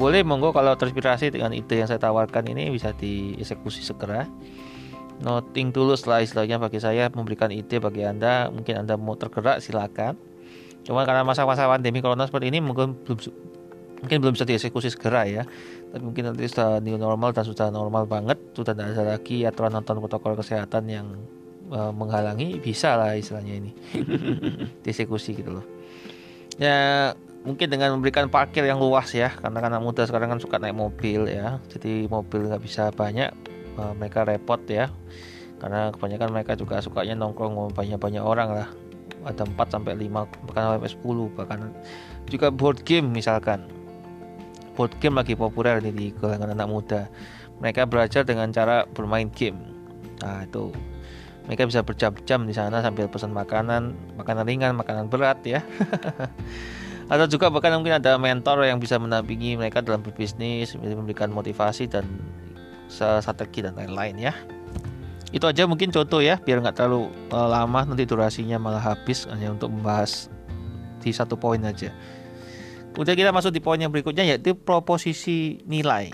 [0.01, 4.25] Boleh monggo kalau terinspirasi dengan ide yang saya tawarkan ini bisa dieksekusi segera.
[5.19, 8.49] Noting dulu setelah istilahnya bagi saya memberikan ide bagi anda.
[8.49, 10.15] Mungkin anda mau tergerak silakan.
[10.87, 13.19] Cuma karena masa-masa pandemi corona seperti ini mungkin belum
[13.99, 15.43] mungkin belum bisa dieksekusi segera ya
[15.89, 19.73] tapi mungkin nanti sudah new normal dan sudah normal banget sudah tidak ada lagi aturan
[19.73, 21.07] nonton protokol kesehatan yang
[21.73, 23.71] uh, menghalangi bisa lah istilahnya ini.
[24.85, 25.65] Dieksekusi gitu loh.
[26.61, 27.13] Ya
[27.47, 31.25] mungkin dengan memberikan parkir yang luas ya karena anak muda sekarang kan suka naik mobil
[31.25, 31.57] ya.
[31.73, 33.33] Jadi mobil nggak bisa banyak
[33.81, 34.93] uh, mereka repot ya.
[35.59, 38.69] Karena kebanyakan mereka juga sukanya nongkrong banyak-banyak orang lah.
[39.25, 41.61] Ada 4 sampai 5 bahkan sampai 10 bahkan
[42.29, 43.78] juga board game misalkan
[44.79, 47.11] board game lagi populer nih di kalangan anak muda.
[47.59, 49.59] Mereka belajar dengan cara bermain game.
[50.23, 50.71] Nah, itu
[51.51, 55.67] mereka bisa berjam-jam di sana sambil pesan makanan, makanan ringan, makanan berat ya.
[57.11, 62.07] Atau juga bahkan mungkin ada mentor yang bisa mendampingi mereka dalam berbisnis, memberikan motivasi dan
[62.87, 64.33] strategi dan lain-lain ya.
[65.33, 69.53] Itu aja mungkin contoh ya, biar nggak terlalu uh, lama nanti durasinya malah habis hanya
[69.53, 70.29] untuk membahas
[71.01, 71.89] di satu poin aja.
[72.99, 76.11] Kemudian kita masuk di poin yang berikutnya yaitu proposisi nilai.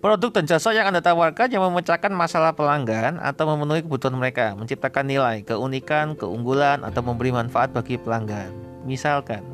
[0.00, 5.04] Produk dan jasa yang Anda tawarkan yang memecahkan masalah pelanggan atau memenuhi kebutuhan mereka, menciptakan
[5.04, 8.56] nilai, keunikan, keunggulan, atau memberi manfaat bagi pelanggan.
[8.88, 9.44] Misalkan,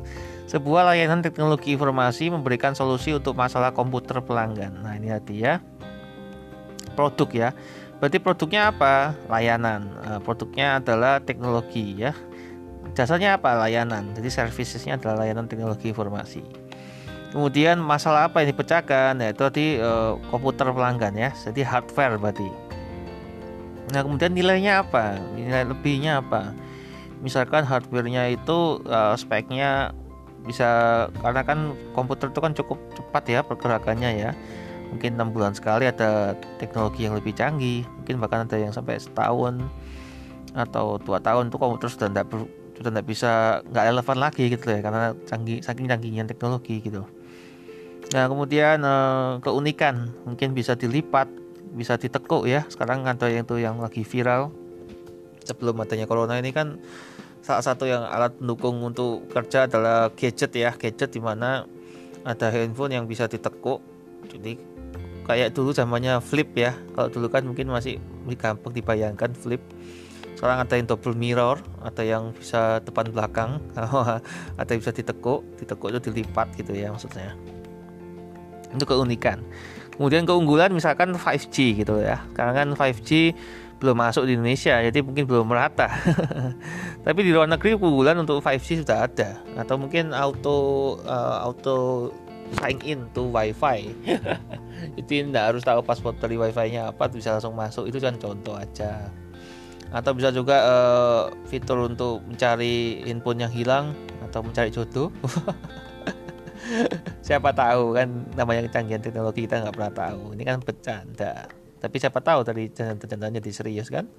[0.47, 4.79] sebuah layanan teknologi informasi memberikan solusi untuk masalah komputer pelanggan.
[4.79, 5.59] Nah, ini hati ya.
[6.95, 7.49] Produk ya.
[7.99, 9.11] Berarti produknya apa?
[9.27, 9.91] Layanan.
[9.91, 12.15] Nah, produknya adalah teknologi ya
[12.95, 13.53] jasanya apa?
[13.59, 14.15] Layanan.
[14.15, 16.41] Jadi servicesnya adalah layanan teknologi informasi.
[17.35, 19.19] Kemudian masalah apa yang dipecahkan?
[19.19, 21.29] Yaitu di uh, komputer pelanggan ya.
[21.35, 22.47] Jadi hardware berarti.
[23.91, 25.19] Nah kemudian nilainya apa?
[25.35, 26.55] Nilai lebihnya apa?
[27.19, 29.91] Misalkan hardwarenya itu uh, speknya
[30.45, 30.69] bisa
[31.25, 34.31] karena kan komputer itu kan cukup cepat ya pergerakannya ya.
[34.95, 37.83] Mungkin enam bulan sekali ada teknologi yang lebih canggih.
[37.99, 39.59] Mungkin bahkan ada yang sampai setahun
[40.55, 42.31] atau dua tahun tuh komputer sudah tidak
[42.75, 47.07] sudah tidak bisa nggak relevan lagi gitu ya karena canggih saking canggihnya teknologi gitu.
[48.11, 51.31] Nah kemudian eh, keunikan mungkin bisa dilipat
[51.75, 52.67] bisa ditekuk ya.
[52.67, 54.51] Sekarang ada yang tuh yang lagi viral.
[55.45, 56.81] Sebelum adanya corona ini kan
[57.45, 60.71] salah satu yang alat pendukung untuk kerja adalah gadget ya.
[60.73, 61.67] Gadget di mana
[62.25, 63.83] ada handphone yang bisa ditekuk.
[64.25, 64.57] Jadi
[65.27, 66.73] kayak dulu zamannya flip ya.
[66.97, 68.01] Kalau dulu kan mungkin masih
[68.39, 69.61] gampang dibayangkan flip
[70.35, 73.63] sekarang ada yang double mirror ada yang bisa depan belakang
[74.61, 77.33] ada yang bisa ditekuk ditekuk itu dilipat gitu ya maksudnya.
[78.75, 79.39] Itu keunikan.
[79.95, 82.19] Kemudian keunggulan misalkan 5G gitu ya.
[82.35, 83.31] Sekarang kan 5G
[83.75, 85.87] belum masuk di Indonesia jadi mungkin belum merata.
[87.07, 89.39] Tapi di luar negeri keunggulan untuk 5G sudah ada.
[89.55, 92.11] Atau mungkin auto uh, auto
[92.59, 93.95] sign in to wifi.
[94.99, 97.87] Jadi tidak harus tahu password dari wifi nya apa bisa langsung masuk.
[97.87, 99.07] Itu kan contoh aja
[99.93, 103.93] atau bisa juga uh, fitur untuk mencari handphone yang hilang
[104.25, 105.13] atau mencari jodoh.
[107.25, 110.33] Siapa tahu kan namanya kecanggihan teknologi kita nggak pernah tahu.
[110.33, 111.33] Ini kan bercanda.
[111.75, 114.09] Tapi siapa tahu tadi bercandanya di serius kan?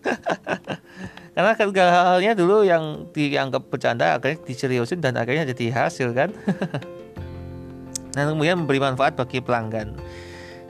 [1.34, 6.30] Karena segala halnya dulu yang dianggap bercanda akhirnya diseriusin dan akhirnya jadi hasil kan?
[8.16, 9.92] Dan kemudian memberi manfaat bagi pelanggan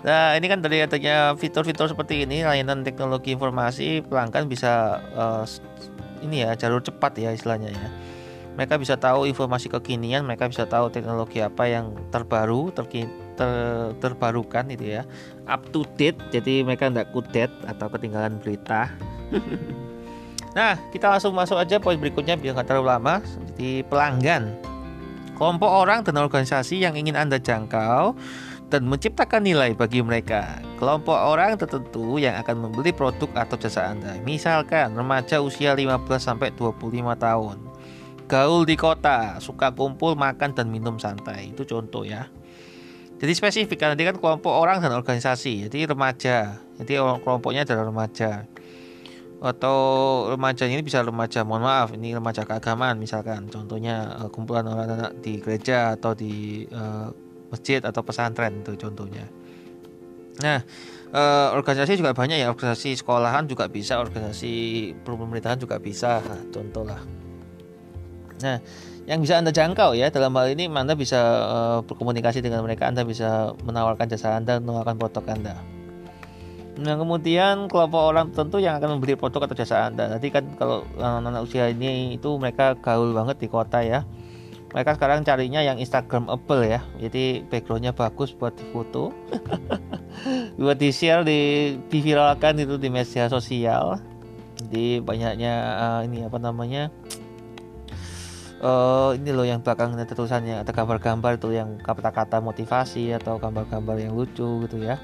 [0.04, 5.44] Nah, ini kan dari adanya fitur-fitur seperti ini, layanan teknologi informasi pelanggan bisa uh,
[6.20, 7.88] ini ya jalur cepat ya istilahnya ya.
[8.56, 13.50] Mereka bisa tahu informasi kekinian, mereka bisa tahu teknologi apa yang terbaru, terkini ter,
[14.00, 15.02] terbarukan itu ya.
[15.44, 18.92] Up to date jadi mereka tidak kudet atau ketinggalan berita.
[20.56, 23.20] Nah kita langsung masuk aja poin berikutnya biar nggak terlalu lama
[23.60, 24.56] di pelanggan.
[25.36, 28.16] Kelompok orang dan organisasi yang ingin anda jangkau
[28.66, 30.58] dan menciptakan nilai bagi mereka.
[30.82, 34.18] Kelompok orang tertentu yang akan membeli produk atau jasa Anda.
[34.26, 37.58] Misalkan remaja usia 15 sampai 25 tahun.
[38.26, 41.54] Gaul di kota, suka kumpul, makan dan minum santai.
[41.54, 42.26] Itu contoh ya.
[43.16, 45.70] Jadi spesifik nanti kan kelompok orang dan organisasi.
[45.70, 46.58] Jadi remaja.
[46.82, 48.50] Jadi kelompoknya adalah remaja.
[49.38, 49.78] Atau
[50.32, 53.46] remaja ini bisa remaja, mohon maaf, ini remaja keagamaan misalkan.
[53.46, 57.14] Contohnya uh, kumpulan orang anak di gereja atau di uh,
[57.52, 59.26] masjid atau pesantren itu contohnya.
[60.42, 60.60] Nah,
[61.16, 64.52] uh, organisasi juga banyak ya, organisasi sekolahan juga bisa, organisasi
[65.04, 66.20] pemerintahan juga bisa.
[66.20, 67.00] Nah, contoh lah.
[68.36, 68.60] Nah,
[69.06, 73.06] yang bisa Anda jangkau ya dalam hal ini Anda bisa uh, berkomunikasi dengan mereka Anda
[73.06, 75.54] bisa menawarkan jasa Anda menawarkan produk Anda
[76.76, 80.84] Nah kemudian kelompok orang tertentu yang akan membeli produk atau jasa Anda Nanti kan kalau
[80.98, 84.02] anak-anak usia ini itu mereka gaul banget di kota ya
[84.74, 86.80] Mereka sekarang carinya yang Instagramable ya.
[86.98, 89.14] Jadi backgroundnya bagus buat difoto
[90.60, 91.40] Buat di share, di,
[91.92, 94.00] diviralkan itu di media sosial.
[94.56, 96.88] Jadi banyaknya uh, ini apa namanya
[98.64, 100.64] uh, ini loh yang belakang ada tulisannya.
[100.64, 104.98] Ada gambar-gambar itu yang kata-kata motivasi atau gambar-gambar yang lucu gitu ya.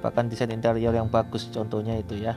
[0.00, 2.34] Bahkan desain interior yang bagus contohnya itu ya.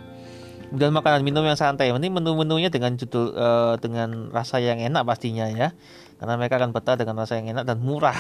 [0.68, 1.96] Dan makanan minum yang santai.
[1.96, 5.72] Ini menu-menunya dengan judul uh, dengan rasa yang enak pastinya ya
[6.18, 8.18] karena mereka akan betah dengan rasa yang enak dan murah.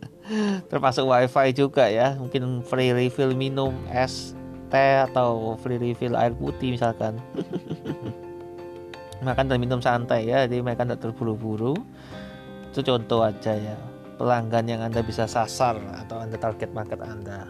[0.70, 2.16] Termasuk wifi juga ya.
[2.20, 4.36] Mungkin free refill minum es
[4.68, 7.16] teh atau free refill air putih misalkan.
[9.24, 10.44] Makan dan minum santai ya.
[10.44, 11.72] Jadi mereka tidak terburu-buru.
[12.72, 13.76] Itu contoh aja ya.
[14.20, 17.48] Pelanggan yang anda bisa sasar atau anda target market anda.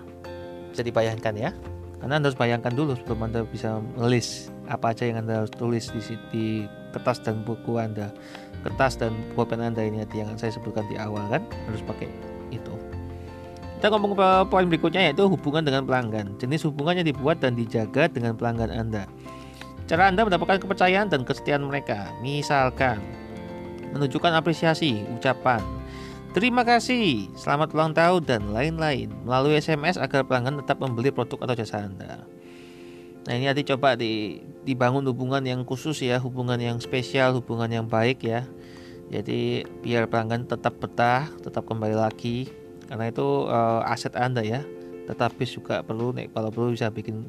[0.71, 1.51] Bisa dibayangkan ya.
[1.99, 5.91] Karena anda harus bayangkan dulu sebelum anda bisa melis apa aja yang anda harus tulis
[5.91, 6.45] di, di
[6.95, 8.15] kertas dan buku anda
[8.65, 12.09] kertas dan pulpen anda ini yang saya sebutkan di awal kan harus pakai
[12.49, 12.75] itu
[13.79, 14.17] kita ngomong
[14.49, 19.05] poin berikutnya yaitu hubungan dengan pelanggan jenis hubungannya dibuat dan dijaga dengan pelanggan anda
[19.85, 22.09] Cara Anda mendapatkan kepercayaan dan kesetiaan mereka.
[22.25, 23.05] Misalkan,
[23.93, 25.61] menunjukkan apresiasi, ucapan,
[26.33, 31.55] terima kasih, selamat ulang tahun, dan lain-lain melalui SMS agar pelanggan tetap membeli produk atau
[31.55, 32.25] jasa Anda.
[33.25, 37.87] Nah ini nanti coba di, dibangun hubungan yang khusus ya, hubungan yang spesial, hubungan yang
[37.89, 38.45] baik ya.
[39.09, 42.49] Jadi biar pelanggan tetap betah, tetap kembali lagi,
[42.89, 44.61] karena itu uh, aset Anda ya.
[45.09, 47.25] Tetapi juga perlu kalau perlu bisa bikin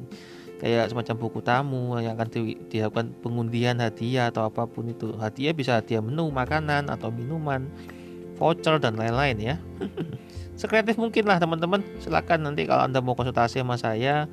[0.56, 2.40] kayak semacam buku tamu yang akan di,
[2.72, 7.68] dilakukan pengundian hadiah atau apa pun itu hadiah bisa hadiah menu makanan atau minuman
[8.40, 9.56] voucher dan lain-lain ya
[10.56, 11.84] sekreatif mungkin lah teman-teman.
[12.00, 14.26] Silakan nanti kalau anda mau konsultasi sama saya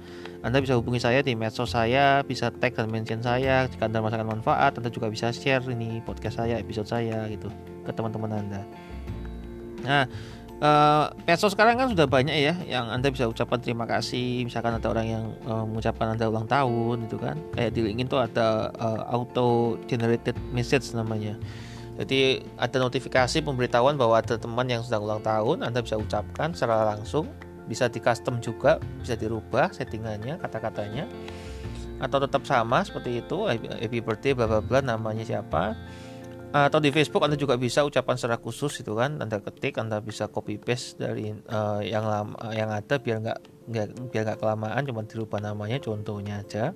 [0.43, 3.67] anda bisa hubungi saya di medsos saya bisa tag dan mention saya.
[3.71, 7.47] Jika anda merasakan manfaat anda juga bisa share ini podcast saya episode saya gitu
[7.87, 8.61] ke teman-teman anda.
[9.83, 10.03] Nah
[10.59, 14.43] uh, medsos sekarang kan sudah banyak ya yang anda bisa ucapkan terima kasih.
[14.43, 17.39] Misalkan ada orang yang uh, mengucapkan anda ulang tahun itu kan.
[17.55, 21.39] Kayak di LinkedIn tuh ada uh, auto generated message namanya
[21.93, 26.89] jadi ada notifikasi pemberitahuan bahwa ada teman yang sedang ulang tahun anda bisa ucapkan secara
[26.89, 27.29] langsung.
[27.63, 31.05] Bisa di custom juga bisa dirubah settingannya kata-katanya.
[32.01, 35.77] Atau tetap sama seperti itu happy birthday bla bla bla namanya siapa.
[36.53, 40.29] Atau di Facebook Anda juga bisa ucapan secara khusus itu kan Anda ketik Anda bisa
[40.29, 45.41] copy paste dari uh, yang lama yang ada biar nggak biar nggak kelamaan cuma dirubah
[45.41, 46.73] namanya contohnya aja.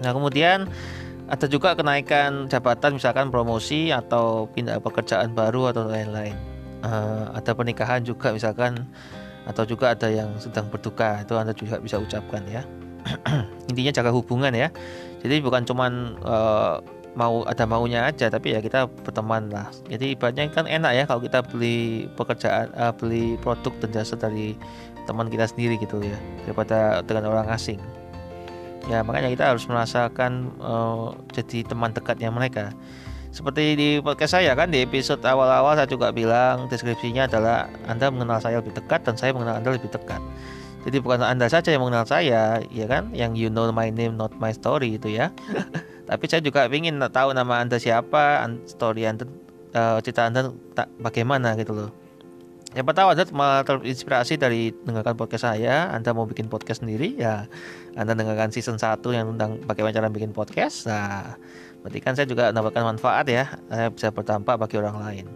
[0.00, 0.70] Nah kemudian
[1.24, 6.36] ada juga kenaikan jabatan misalkan promosi atau pindah pekerjaan baru atau lain-lain.
[6.84, 8.84] Uh, ada pernikahan juga misalkan
[9.48, 12.60] atau juga ada yang sedang berduka itu Anda juga bisa ucapkan ya.
[13.72, 14.68] Intinya jaga hubungan ya.
[15.24, 16.84] Jadi bukan cuman uh,
[17.16, 19.72] mau ada maunya aja tapi ya kita berteman lah.
[19.88, 24.52] Jadi ibaratnya kan enak ya kalau kita beli pekerjaan uh, beli produk dan jasa dari
[25.08, 27.80] teman kita sendiri gitu ya daripada dengan orang asing
[28.90, 32.74] ya makanya kita harus merasakan uh, jadi teman dekatnya mereka.
[33.34, 38.38] Seperti di podcast saya kan di episode awal-awal saya juga bilang deskripsinya adalah Anda mengenal
[38.38, 40.22] saya lebih dekat dan saya mengenal Anda lebih dekat.
[40.86, 43.10] Jadi bukan Anda saja yang mengenal saya ya kan?
[43.10, 45.34] Yang you know my name not my story itu ya.
[46.08, 49.24] Tapi saya juga ingin tahu nama anda siapa story anda
[49.72, 50.52] uh, cerita anda
[51.00, 52.03] bagaimana gitu loh
[52.74, 53.22] siapa tahu anda
[53.62, 55.94] terinspirasi dari dengarkan podcast saya.
[55.94, 57.46] Anda mau bikin podcast sendiri ya
[57.94, 60.90] anda dengarkan season 1 yang tentang bagaimana cara bikin podcast.
[60.90, 61.38] Nah
[61.80, 63.44] berarti kan saya juga mendapatkan manfaat ya.
[63.70, 65.26] Saya bisa berdampak bagi orang lain.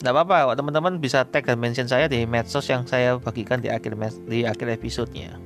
[0.00, 3.94] Tidak apa-apa, teman-teman bisa tag dan mention saya di medsos yang saya bagikan di akhir
[4.26, 5.38] di akhir episodenya.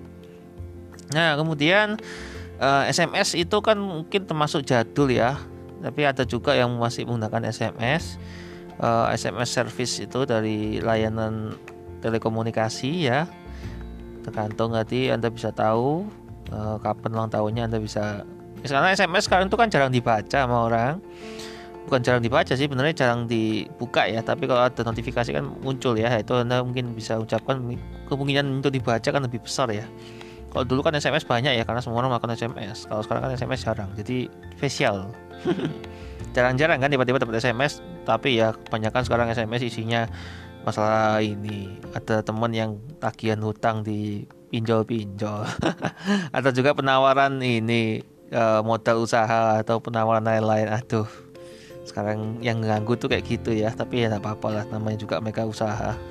[1.15, 2.01] Nah, kemudian
[2.59, 5.39] uh, eh, SMS itu kan mungkin termasuk jadul ya.
[5.79, 8.19] Tapi ada juga yang masih menggunakan SMS
[8.83, 11.55] uh, SMS service itu dari layanan
[12.03, 13.27] telekomunikasi ya.
[14.23, 16.07] Tergantung nanti anda bisa tahu
[16.53, 18.23] uh, kapan ulang tahunnya anda bisa.
[18.59, 20.99] Karena SMS sekarang itu kan jarang dibaca sama orang.
[21.89, 24.21] Bukan jarang dibaca sih benernya jarang dibuka ya.
[24.21, 26.13] Tapi kalau ada notifikasi kan muncul ya.
[26.21, 27.63] Itu anda mungkin bisa ucapkan
[28.11, 29.87] kemungkinan untuk dibaca kan lebih besar ya.
[30.49, 33.61] Kalau dulu kan SMS banyak ya karena semua orang melakukan SMS kalau sekarang kan SMS
[33.65, 35.13] jarang jadi spesial.
[36.37, 40.09] Jarang-jarang kan tiba-tiba dapat SMS tapi ya kebanyakan sekarang SMS isinya
[40.65, 41.77] masalah ini.
[41.93, 45.45] Ada teman yang tagihan hutang di pinjol-pinjol.
[46.37, 48.01] Atau juga penawaran ini
[48.33, 50.73] eh, modal usaha atau penawaran lain-lain.
[50.73, 51.09] Aduh
[51.85, 53.69] sekarang yang ganggu tuh kayak gitu ya.
[53.73, 55.93] Tapi ya apa-apa lah namanya juga mereka usaha.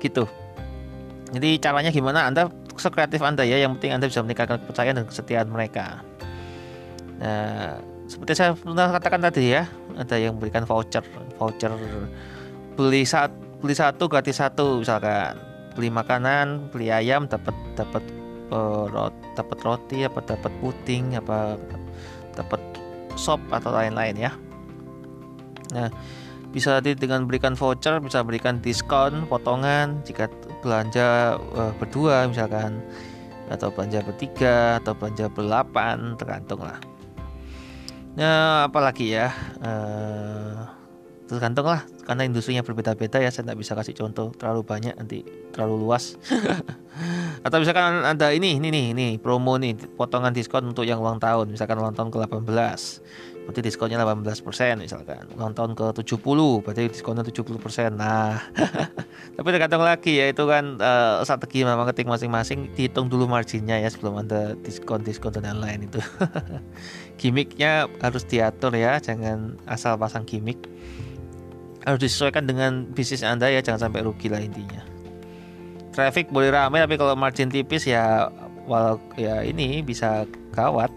[0.00, 0.24] Gitu.
[1.36, 2.24] Jadi caranya gimana?
[2.24, 2.48] Anda
[2.80, 6.00] sekreatif Anda ya, yang penting Anda bisa meningkatkan kepercayaan dan kesetiaan mereka.
[7.20, 7.76] Nah,
[8.08, 9.68] seperti saya pernah katakan tadi ya,
[10.00, 11.04] ada yang memberikan voucher,
[11.36, 11.68] voucher.
[12.74, 13.28] Beli saat
[13.60, 15.36] beli satu gratis satu misalkan.
[15.76, 18.02] Beli makanan beli ayam dapat dapat
[18.50, 21.60] uh, rot, dapat roti apa dapat puting apa
[22.32, 22.60] dapat
[23.14, 24.32] sop atau lain-lain ya.
[25.76, 25.92] Nah
[26.50, 30.26] bisa dengan berikan voucher bisa berikan diskon potongan jika
[30.64, 32.80] belanja uh, berdua misalkan.
[33.50, 36.78] Atau belanja bertiga atau belanja berdelapan tergantung lah
[38.20, 39.32] nah apalagi ya
[39.64, 40.68] uh,
[41.24, 45.22] tergantung lah karena industrinya berbeda-beda ya saya tidak bisa kasih contoh terlalu banyak nanti
[45.54, 46.18] terlalu luas.
[47.46, 51.54] Atau misalkan ada ini ini nih ini promo nih potongan diskon untuk yang ulang tahun
[51.54, 54.44] misalkan ulang tahun ke 18 berarti diskonnya 18%
[54.78, 55.26] misalkan.
[55.34, 58.38] Ulang tahun ke 70 berarti diskonnya 70% nah
[59.36, 62.58] tapi tergantung lagi ya itu kan uh, strategi marketing masing-masing.
[62.76, 66.00] Dihitung dulu marginnya ya sebelum ada diskon-diskon dan lain-lain itu.
[67.20, 70.60] Gimmicknya harus diatur ya jangan asal pasang gimmick.
[71.84, 74.84] Harus disesuaikan dengan bisnis anda ya jangan sampai rugi lah intinya.
[75.90, 78.30] Traffic boleh ramai tapi kalau margin tipis ya
[78.70, 80.22] walau ya ini bisa
[80.54, 80.94] gawat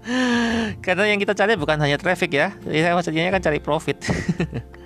[0.84, 3.96] karena yang kita cari bukan hanya traffic ya jadi maksudnya kan cari profit.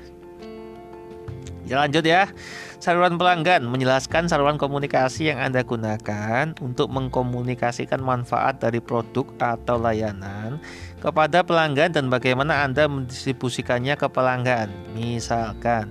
[1.67, 2.31] Ya lanjut ya.
[2.79, 10.63] Saluran pelanggan menjelaskan saluran komunikasi yang anda gunakan untuk mengkomunikasikan manfaat dari produk atau layanan
[11.03, 14.71] kepada pelanggan dan bagaimana anda mendistribusikannya ke pelanggan.
[14.95, 15.91] Misalkan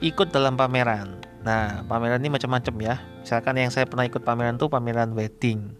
[0.00, 1.20] ikut dalam pameran.
[1.44, 2.96] Nah, pameran ini macam-macam ya.
[3.24, 5.72] Misalkan yang saya pernah ikut pameran tuh pameran wedding.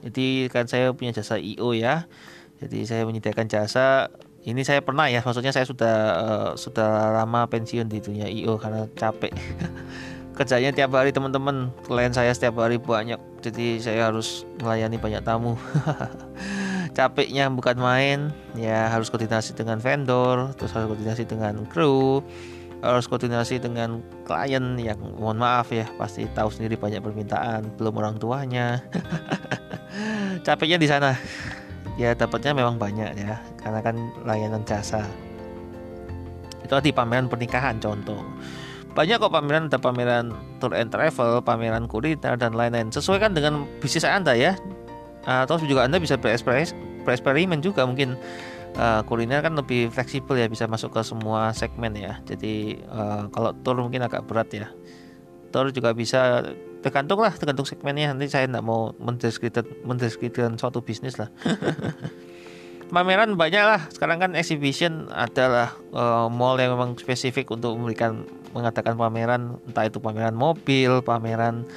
[0.00, 2.08] Jadi kan saya punya jasa IO ya.
[2.64, 4.08] Jadi saya menyediakan jasa.
[4.48, 8.88] Ini saya pernah ya, maksudnya saya sudah uh, sudah lama pensiun di dunia IO karena
[8.96, 9.36] capek.
[10.38, 13.20] Kerjanya tiap hari teman-teman, klien saya setiap hari banyak.
[13.44, 15.60] Jadi saya harus melayani banyak tamu.
[16.96, 22.24] Capeknya bukan main, ya harus koordinasi dengan vendor, terus harus koordinasi dengan kru,
[22.78, 28.16] harus koordinasi dengan klien yang mohon maaf ya pasti tahu sendiri banyak permintaan belum orang
[28.22, 28.78] tuanya.
[30.46, 31.18] Capeknya di sana.
[31.98, 35.02] Ya dapatnya memang banyak ya karena kan layanan jasa.
[36.62, 38.22] Itu di pameran pernikahan contoh.
[38.94, 42.94] Banyak kok pameran ada pameran tour and travel pameran kuliner dan lain-lain.
[42.94, 44.54] Sesuaikan dengan bisnis anda ya.
[45.26, 48.14] Atau juga anda bisa bereksperimen juga mungkin
[48.76, 52.20] uh, kuliner kan lebih fleksibel ya bisa masuk ke semua segmen ya.
[52.28, 54.68] Jadi uh, kalau tour mungkin agak berat ya.
[55.48, 56.44] Tour juga bisa
[56.84, 58.12] tergantung lah tergantung segmennya.
[58.12, 61.32] Nanti saya tidak mau mendeskripsikan mendeskripsikan suatu bisnis lah.
[62.92, 63.84] Pameran banyak lah.
[63.92, 68.24] Sekarang kan exhibition adalah uh, mall yang memang spesifik untuk memberikan
[68.56, 69.60] mengadakan pameran.
[69.68, 71.68] Entah itu pameran mobil pameran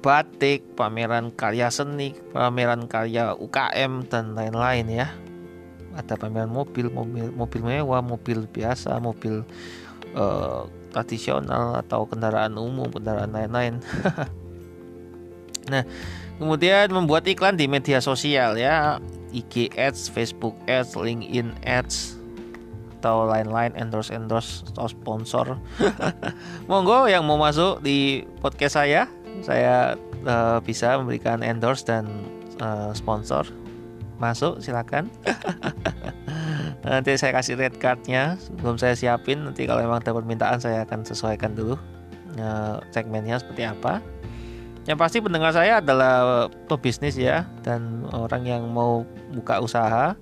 [0.00, 5.12] batik pameran karya seni pameran karya UKM dan lain-lain ya
[6.00, 9.44] ada pameran mobil mobil mobil mewah mobil biasa mobil
[10.16, 13.78] uh, tradisional atau kendaraan umum kendaraan lain-lain
[15.70, 15.86] Nah,
[16.40, 18.98] kemudian membuat iklan di media sosial ya,
[19.30, 22.18] IG Ads, Facebook Ads, LinkedIn Ads
[23.00, 25.56] atau lain-lain endorse endorse atau sponsor.
[26.68, 29.08] Monggo yang mau masuk di podcast saya,
[29.40, 29.96] saya
[30.28, 32.04] uh, bisa memberikan endorse dan
[32.60, 33.48] uh, sponsor.
[34.20, 35.08] Masuk silakan.
[36.84, 41.04] nanti saya kasih red cardnya belum saya siapin nanti kalau memang ada permintaan saya akan
[41.04, 41.76] sesuaikan dulu
[42.40, 44.00] uh, segmennya seperti apa
[44.88, 50.16] yang pasti pendengar saya adalah pebisnis ya dan orang yang mau buka usaha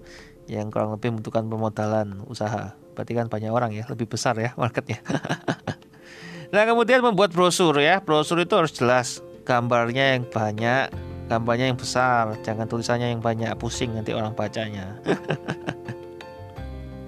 [0.50, 2.74] yang kurang lebih membutuhkan pemodalan usaha.
[2.96, 4.98] Berarti kan banyak orang ya, lebih besar ya marketnya.
[6.52, 10.90] nah kemudian membuat brosur ya, brosur itu harus jelas, gambarnya yang banyak,
[11.28, 14.96] gambarnya yang besar, jangan tulisannya yang banyak, pusing nanti orang bacanya.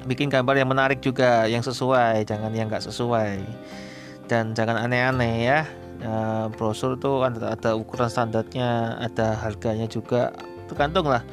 [0.08, 3.40] Bikin gambar yang menarik juga, yang sesuai, jangan yang nggak sesuai,
[4.28, 5.64] dan jangan aneh-aneh ya
[6.04, 10.32] uh, brosur tuh ada, ada ukuran standarnya ada harganya juga.
[10.70, 11.24] Tergantung lah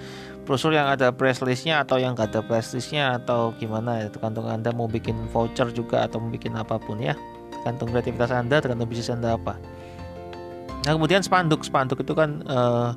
[0.48, 4.08] brosur yang ada press listnya atau yang gak ada press listnya atau gimana ya.
[4.12, 7.16] Tergantung anda mau bikin voucher juga atau mau bikin apa pun ya.
[7.52, 9.60] Tergantung kreativitas anda tergantung bisnis anda apa
[10.88, 11.68] nah kemudian spanduk.
[11.68, 12.96] Spanduk itu kan uh,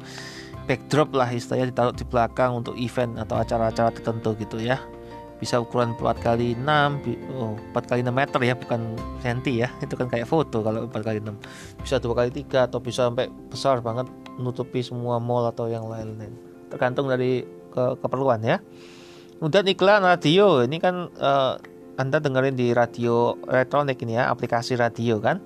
[0.71, 4.79] backdrop lah istilahnya ditaruh di belakang untuk event atau acara-acara tertentu gitu ya.
[5.43, 9.75] Bisa ukuran 4 kali 6 oh, 4 kali 6 meter ya bukan senti ya.
[9.83, 13.27] Itu kan kayak foto kalau 4 kali 6 bisa dua kali tiga atau bisa sampai
[13.51, 14.07] besar banget
[14.39, 16.31] menutupi semua mall atau yang lain-lain.
[16.71, 17.43] Tergantung dari
[17.75, 18.63] ke keperluan ya.
[19.43, 20.61] Kemudian iklan radio.
[20.63, 21.57] Ini kan uh,
[21.97, 25.41] anda dengerin di radio elektronik ini ya aplikasi radio kan.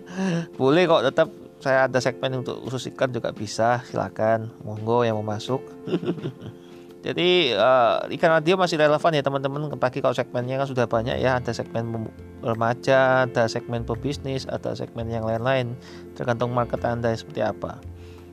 [0.60, 1.28] Boleh kok tetap
[1.58, 5.62] saya ada segmen untuk khusus iklan juga bisa silakan monggo yang mau masuk
[6.98, 9.70] Jadi uh, ikan radio masih relevan ya teman-teman.
[9.70, 11.38] Apalagi kalau segmennya kan sudah banyak ya.
[11.38, 12.10] Ada segmen
[12.42, 15.78] remaja, ada segmen pebisnis, ada segmen yang lain-lain.
[16.18, 17.78] Tergantung market anda seperti apa.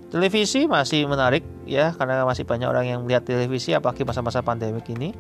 [0.10, 5.14] Televisi masih menarik ya karena masih banyak orang yang melihat televisi apalagi masa-masa pandemik ini.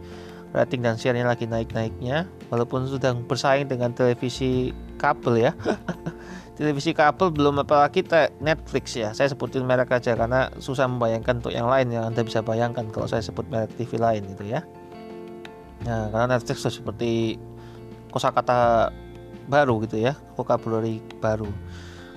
[0.55, 5.51] Rating dan share-nya lagi naik-naiknya walaupun sudah bersaing dengan televisi kabel ya.
[6.55, 8.01] televisi kabel belum apalagi
[8.39, 9.11] Netflix ya.
[9.11, 13.05] Saya sebutin merek aja karena susah membayangkan untuk yang lain yang anda bisa bayangkan kalau
[13.05, 14.63] saya sebut merek TV lain gitu ya.
[15.83, 17.35] Nah karena Netflix sudah seperti
[18.09, 18.89] kosakata
[19.51, 21.51] baru gitu ya vocabulary baru.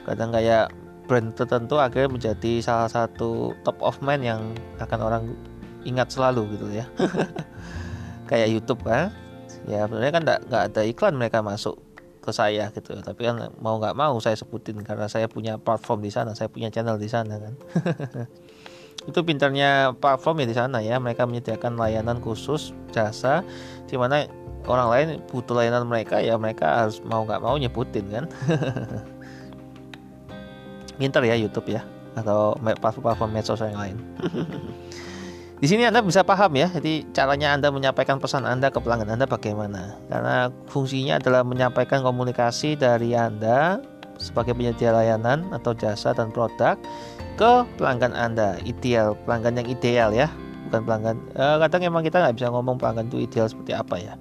[0.06, 0.72] Kadang kayak
[1.10, 4.40] brand tertentu akhirnya menjadi salah satu top of mind yang
[4.78, 5.24] akan orang
[5.82, 6.86] ingat selalu gitu ya.
[8.28, 9.08] Kayak YouTube kan.
[9.64, 11.80] Ya sebenarnya kan nggak ada iklan mereka masuk
[12.28, 12.92] ke saya gitu.
[13.00, 16.68] Tapi kan mau nggak mau saya sebutin karena saya punya platform di sana saya punya
[16.68, 17.54] channel di sana kan.
[19.08, 21.00] Itu pinternya platform ya di sana ya.
[21.00, 23.40] Mereka menyediakan layanan khusus jasa
[23.88, 24.28] di mana
[24.68, 28.24] orang lain butuh layanan mereka ya mereka harus mau nggak mau nyebutin kan.
[31.00, 31.80] Pinter ya YouTube ya
[32.18, 33.96] atau platform-platform medsos yang lain
[35.58, 39.26] Di sini Anda bisa paham ya, jadi caranya Anda menyampaikan pesan Anda ke pelanggan Anda
[39.26, 39.98] bagaimana.
[40.06, 43.82] Karena fungsinya adalah menyampaikan komunikasi dari Anda
[44.22, 46.78] sebagai penyedia layanan atau jasa dan produk
[47.34, 48.62] ke pelanggan Anda.
[48.62, 50.30] Ideal, pelanggan yang ideal ya,
[50.70, 51.16] bukan pelanggan.
[51.34, 54.14] Eh, kadang emang kita nggak bisa ngomong pelanggan itu ideal seperti apa ya.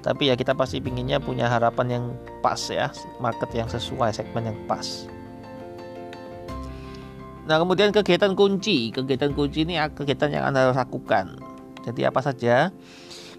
[0.00, 2.04] Tapi ya kita pasti pinginnya punya harapan yang
[2.40, 2.88] pas ya,
[3.20, 5.04] market yang sesuai, segmen yang pas.
[7.50, 8.94] Nah, kemudian kegiatan kunci.
[8.94, 11.34] Kegiatan kunci ini kegiatan yang Anda lakukan.
[11.82, 12.70] Jadi apa saja?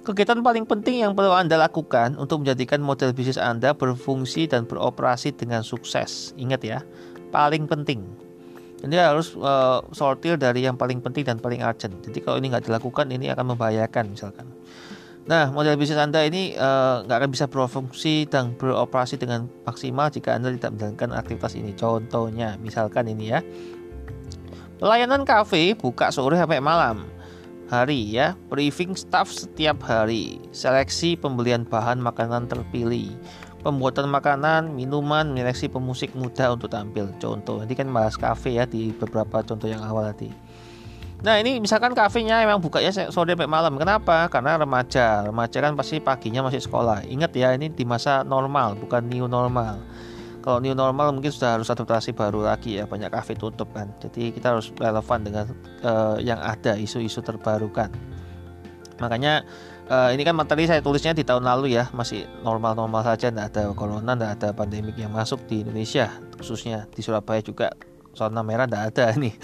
[0.03, 5.32] Kegiatan paling penting yang perlu Anda lakukan untuk menjadikan model bisnis Anda berfungsi dan beroperasi
[5.32, 6.36] dengan sukses.
[6.36, 6.84] Ingat ya,
[7.32, 8.03] paling penting.
[8.82, 12.01] Ini harus uh, sortir dari yang paling penting dan paling urgent.
[12.03, 14.49] Jadi kalau ini nggak dilakukan, ini akan membahayakan misalkan.
[15.30, 20.34] Nah, model bisnis Anda ini uh, nggak akan bisa berfungsi dan beroperasi dengan maksimal jika
[20.34, 21.78] Anda tidak menjalankan aktivitas ini.
[21.78, 23.45] Contohnya, misalkan ini ya,
[24.82, 27.05] Pelayanan kafe buka sore sampai malam.
[27.69, 33.13] Hari ya, briefing staff setiap hari, seleksi pembelian bahan makanan terpilih,
[33.61, 37.13] pembuatan makanan, minuman, menyeleksi pemusik muda untuk tampil.
[37.21, 40.34] Contoh, nanti kan bahas kafe ya di beberapa contoh yang awal tadi.
[41.21, 43.77] Nah ini misalkan kafenya emang bukanya sore sampai malam.
[43.77, 44.25] Kenapa?
[44.34, 45.29] Karena remaja.
[45.29, 47.05] Remaja kan pasti paginya masih sekolah.
[47.05, 49.77] Ingat ya ini di masa normal, bukan new normal.
[50.41, 53.93] Kalau new normal mungkin sudah harus adaptasi baru lagi ya banyak kafe tutup kan.
[54.01, 55.45] Jadi kita harus relevan dengan
[55.85, 57.93] uh, yang ada isu-isu terbarukan.
[58.97, 59.45] Makanya
[59.91, 63.75] uh, ini kan materi saya tulisnya di tahun lalu ya masih normal-normal saja tidak ada
[63.75, 66.07] corona tidak ada pandemik yang masuk di Indonesia
[66.39, 67.75] khususnya di Surabaya juga
[68.15, 69.35] zona merah tidak ada nih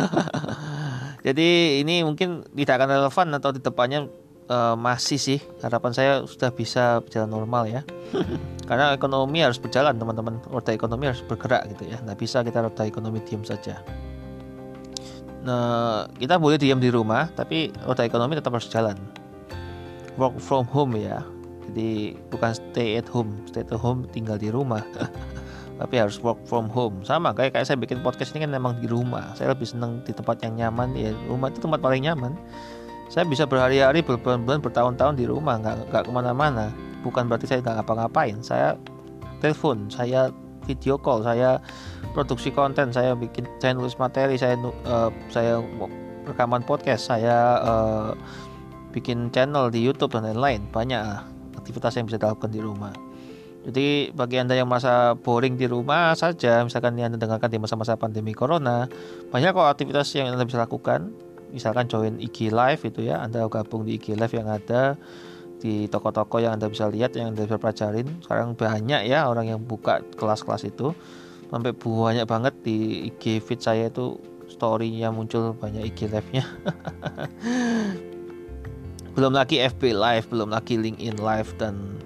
[1.27, 1.49] jadi
[1.83, 4.07] ini mungkin tidak akan relevan atau di depannya
[4.47, 5.39] uh, masih sih.
[5.61, 7.81] Harapan saya sudah bisa berjalan normal ya.
[8.69, 10.39] Karena ekonomi harus berjalan teman-teman.
[10.47, 11.99] Roda ekonomi harus bergerak gitu ya.
[12.03, 13.79] Nggak bisa kita roda ekonomi diam saja.
[15.47, 18.97] Nah kita boleh diam di rumah tapi roda ekonomi tetap harus jalan.
[20.19, 21.23] Work from home ya.
[21.71, 23.39] Jadi bukan stay at home.
[23.47, 24.81] Stay at home tinggal di rumah.
[25.77, 27.05] Tapi harus work from home.
[27.05, 29.37] Sama kayak kayak saya bikin podcast ini kan memang di rumah.
[29.37, 30.97] Saya lebih senang di tempat yang nyaman.
[30.97, 32.33] Ya rumah itu tempat paling nyaman
[33.07, 36.75] saya bisa berhari-hari berbulan-bulan bertahun-tahun di rumah nggak nggak ke mana-mana.
[37.03, 38.35] Bukan berarti saya nggak ngapa-ngapain.
[38.43, 38.75] Saya
[39.39, 40.31] telepon saya
[40.67, 41.63] video call saya
[42.11, 45.63] produksi konten saya bikin saya nulis materi saya uh, saya
[46.27, 48.11] rekaman podcast saya uh,
[48.91, 50.67] bikin channel di YouTube dan lain-lain.
[50.67, 50.99] Banyak
[51.55, 52.91] aktivitas yang bisa dilakukan di rumah.
[53.67, 57.99] Jadi bagi anda yang merasa boring di rumah saja misalkan yang anda dengarkan di masa-masa
[57.99, 58.87] pandemi corona
[59.27, 61.11] banyak kok aktivitas yang anda bisa lakukan
[61.51, 64.95] misalkan join IG live itu ya anda gabung di IG live yang ada
[65.57, 68.07] di toko-toko yang anda bisa lihat yang anda bisa pelajarin.
[68.21, 70.93] Sekarang banyak ya orang yang buka kelas-kelas itu.
[71.47, 74.19] Sampai banyak banget di IG feed saya itu
[74.51, 76.45] story-nya muncul banyak IG live-nya.
[79.17, 81.97] Belum lagi FB Live, belum lagi LinkedIn Live dan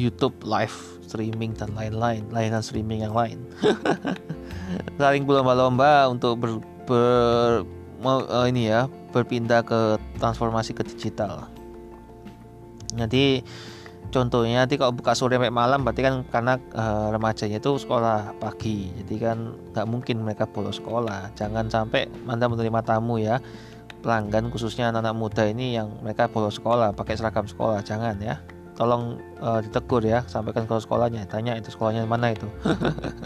[0.00, 0.72] YouTube Live
[1.04, 3.44] streaming dan lain-lain, layanan streaming yang lain.
[4.96, 6.56] Saling berlomba-lomba untuk ber,
[6.88, 7.68] ber
[8.04, 11.48] uh, ini ya berpindah ke transformasi ke digital.
[12.96, 13.40] Nanti
[14.10, 18.92] contohnya nanti kalau buka sore sampai malam berarti kan karena uh, remajanya itu sekolah pagi.
[19.02, 19.38] Jadi kan
[19.72, 21.32] nggak mungkin mereka bolos sekolah.
[21.34, 23.40] Jangan sampai anda menerima tamu ya
[24.04, 27.82] pelanggan khususnya anak-anak muda ini yang mereka bolos sekolah pakai seragam sekolah.
[27.82, 28.38] Jangan ya.
[28.76, 31.24] Tolong uh, ditegur ya sampaikan ke sekolahnya.
[31.24, 32.44] Tanya itu sekolahnya mana itu.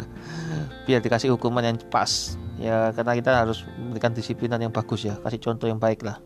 [0.86, 5.16] Biar dikasih hukuman yang pas ya karena kita harus memberikan disiplinan yang bagus ya.
[5.16, 6.20] Kasih contoh yang baik lah.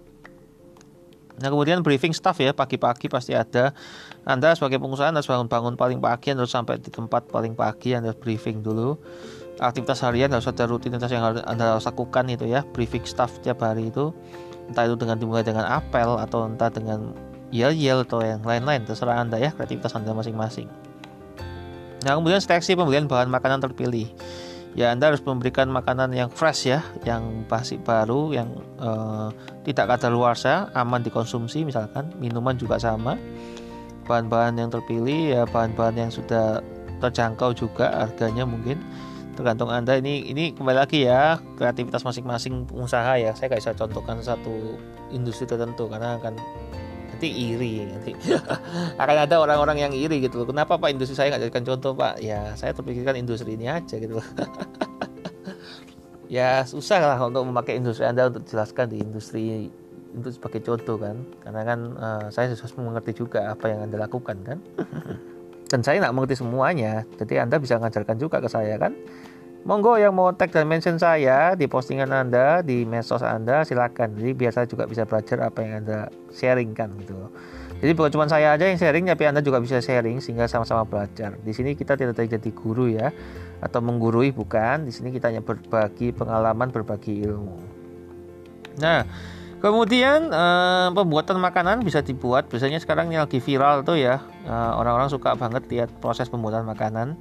[1.39, 2.51] Nah kemudian briefing staff ya.
[2.51, 3.75] Pagi-pagi pasti ada.
[4.27, 8.63] Anda sebagai pengusaha harus bangun-bangun paling pagi, harus sampai di tempat paling pagi, Anda briefing
[8.63, 8.99] dulu.
[9.63, 12.67] Aktivitas harian harus ada rutinitas yang harus Anda harus lakukan itu ya.
[12.75, 14.11] Briefing staff tiap hari itu.
[14.71, 17.15] Entah itu dengan dimulai dengan apel atau entah dengan
[17.55, 18.83] yel-yel atau yang lain-lain.
[18.83, 20.67] Terserah anda ya kreativitas anda masing-masing.
[22.03, 24.11] Nah kemudian seleksi pembelian bahan makanan terpilih
[24.75, 28.51] ya anda harus memberikan makanan yang fresh ya yang pasti baru yang
[28.83, 29.31] uh,
[29.63, 32.11] tidak kadaluarsa aman dikonsumsi misalkan.
[32.19, 33.15] Minuman juga sama.
[34.05, 36.61] Bahan-bahan yang terpilih ya bahan-bahan yang sudah
[37.01, 38.83] terjangkau juga harganya mungkin.
[39.35, 39.99] Tergantung anda.
[39.99, 43.33] Ini ini kembali lagi ya kreativitas masing-masing pengusaha ya.
[43.33, 44.79] Saya nggak bisa contohkan satu
[45.15, 46.35] industri tertentu karena akan
[47.15, 48.11] nanti iri nanti.
[49.03, 52.19] Akan ada orang-orang yang iri gitu kenapa pak industri saya nggak jadikan contoh pak?
[52.19, 54.19] Ya saya terpikirkan industri ini aja gitu
[56.37, 59.71] ya susah lah untuk memakai industri anda untuk jelaskan di industri
[60.15, 61.23] itu sebagai contoh kan.
[61.47, 64.59] Karena kan uh, saya harus mengerti juga apa yang anda lakukan kan.
[65.71, 67.07] Dan saya nggak mengerti semuanya.
[67.15, 68.93] Jadi anda bisa mengajarkan juga ke saya kan
[69.65, 74.17] monggo yang mau tag dan mention saya di postingan anda di medsos anda silakan.
[74.21, 77.33] Jadi biar saya juga bisa belajar apa yang anda sharingkan gitu.
[77.81, 81.37] Jadi bukan cuma saya aja yang sharing tapi anda juga bisa sharing sehingga sama-sama belajar.
[81.41, 83.11] Di sini kita tidak jadi guru ya
[83.61, 84.85] atau menggurui bukan.
[84.85, 87.57] Di sini kita hanya berbagi pengalaman berbagi ilmu.
[88.79, 89.03] Nah
[89.65, 92.53] Kemudian uh, pembuatan makanan bisa dibuat.
[92.53, 94.21] Biasanya sekarang yang lagi viral tuh ya.
[94.45, 97.17] Orang orang-orang suka banget lihat proses pembuatan makanan.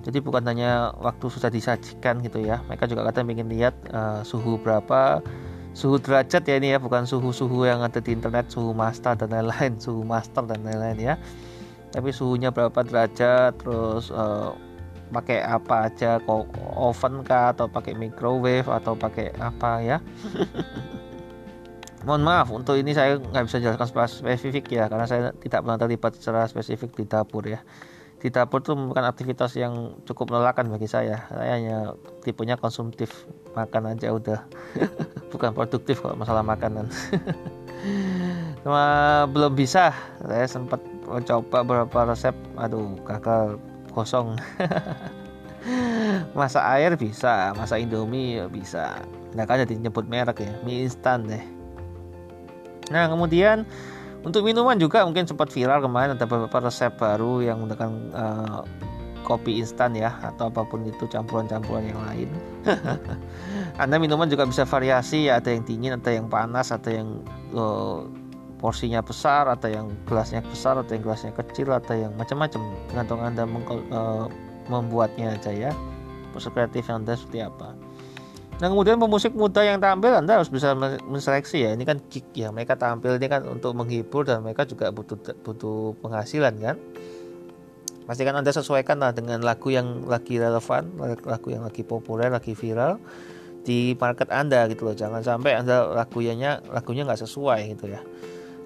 [0.00, 2.64] Jadi bukan hanya waktu sudah disajikan gitu ya.
[2.68, 5.20] Mereka juga kadang ingin lihat uh, suhu berapa,
[5.76, 9.76] suhu derajat ya ini ya, bukan suhu-suhu yang ada di internet, suhu master dan lain-lain,
[9.84, 11.14] suhu master dan lain-lain ya.
[11.92, 14.56] Tapi suhunya berapa derajat, terus uh,
[15.12, 16.22] pakai apa aja,
[16.78, 19.98] oven kah atau pakai microwave atau pakai apa ya.
[22.00, 26.16] mohon maaf untuk ini saya nggak bisa jelaskan spesifik ya karena saya tidak pernah terlibat
[26.16, 27.60] secara spesifik di dapur ya
[28.20, 31.24] di dapur itu bukan aktivitas yang cukup melelahkan bagi saya.
[31.32, 31.78] Saya hanya
[32.20, 33.24] tipenya konsumtif.
[33.56, 34.44] Makan aja udah.
[35.32, 36.92] Bukan produktif kalau masalah makanan.
[38.62, 38.84] Cuma
[39.32, 39.96] belum bisa.
[40.20, 42.36] Saya sempat mencoba beberapa resep.
[42.60, 43.56] Aduh gagal
[43.96, 44.36] kosong.
[46.38, 49.00] Masak air bisa masak indomie ya bisa.
[49.36, 50.52] Nggak kan jadi nyebut merek ya.
[50.64, 51.44] Mie instan deh.
[52.90, 53.68] Nah kemudian
[54.20, 58.60] untuk minuman juga mungkin sempat viral kemarin ada beberapa resep baru yang menggunakan uh,
[59.24, 62.28] kopi instan ya atau apa pun itu campuran-campuran yang lain.
[63.82, 67.24] Anda minuman juga bisa variasi ya, ada yang dingin, ada yang panas, ada yang
[67.56, 68.04] uh,
[68.60, 72.60] porsinya besar, ada yang gelasnya besar, ada yang gelasnya kecil, ada yang macam-macam.
[72.92, 74.26] Tergantung Anda uh,
[74.68, 75.72] membuatnya aja ya.
[76.36, 77.72] Proses kreatif Anda seperti apa.
[78.60, 80.76] Nah kemudian pemusik muda yang tampil Anda harus bisa
[81.08, 81.70] menseleksi ya.
[81.72, 82.52] Ini kan gig ya.
[82.52, 86.76] Mereka tampil ini kan untuk menghibur dan mereka juga butuh butuh penghasilan kan.
[88.04, 90.92] Pastikan Anda sesuaikan lah dengan lagu yang lagi relevan,
[91.24, 93.00] lagu yang lagi populer, lagi viral
[93.64, 94.96] di market Anda gitu loh.
[94.98, 98.04] Jangan sampai Anda lagunya lagunya nggak sesuai gitu ya.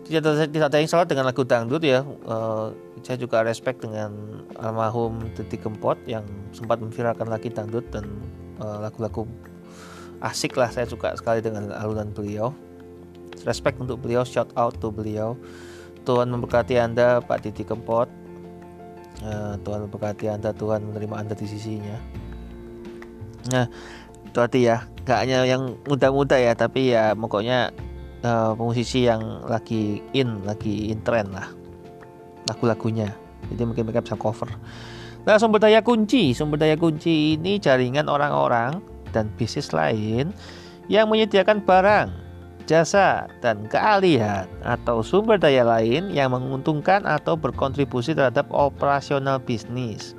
[0.05, 2.03] Tidak tidak ada yang salah dengan lagu dangdut ya.
[2.26, 2.74] Uh,
[3.07, 8.09] saya juga respect dengan almarhum Titi Kempot yang sempat memviralkan lagi dangdut dan
[8.64, 9.54] eh, lagu-lagu uh,
[10.25, 12.57] asik lah saya suka sekali dengan alunan beliau.
[13.45, 15.37] Respect untuk beliau shout out to beliau.
[16.09, 18.09] Tuhan memberkati anda Pak Titi Kempot.
[19.20, 22.01] Uh, Tuhan memberkati anda Tuhan menerima anda di sisinya.
[23.53, 23.68] Nah
[24.25, 27.70] itu hati ya gak hanya yang muda-muda ya tapi ya pokoknya
[28.25, 31.47] uh, musisi yang lagi in lagi in trend lah
[32.49, 33.12] lagu-lagunya.
[33.53, 34.49] Jadi mungkin mereka bisa cover.
[35.25, 40.35] Nah, sumber daya kunci, sumber daya kunci ini jaringan orang-orang dan bisnis lain
[40.91, 42.11] yang menyediakan barang,
[42.67, 50.12] jasa, dan keahlian atau sumber daya lain yang menguntungkan atau berkontribusi terhadap operasional bisnis.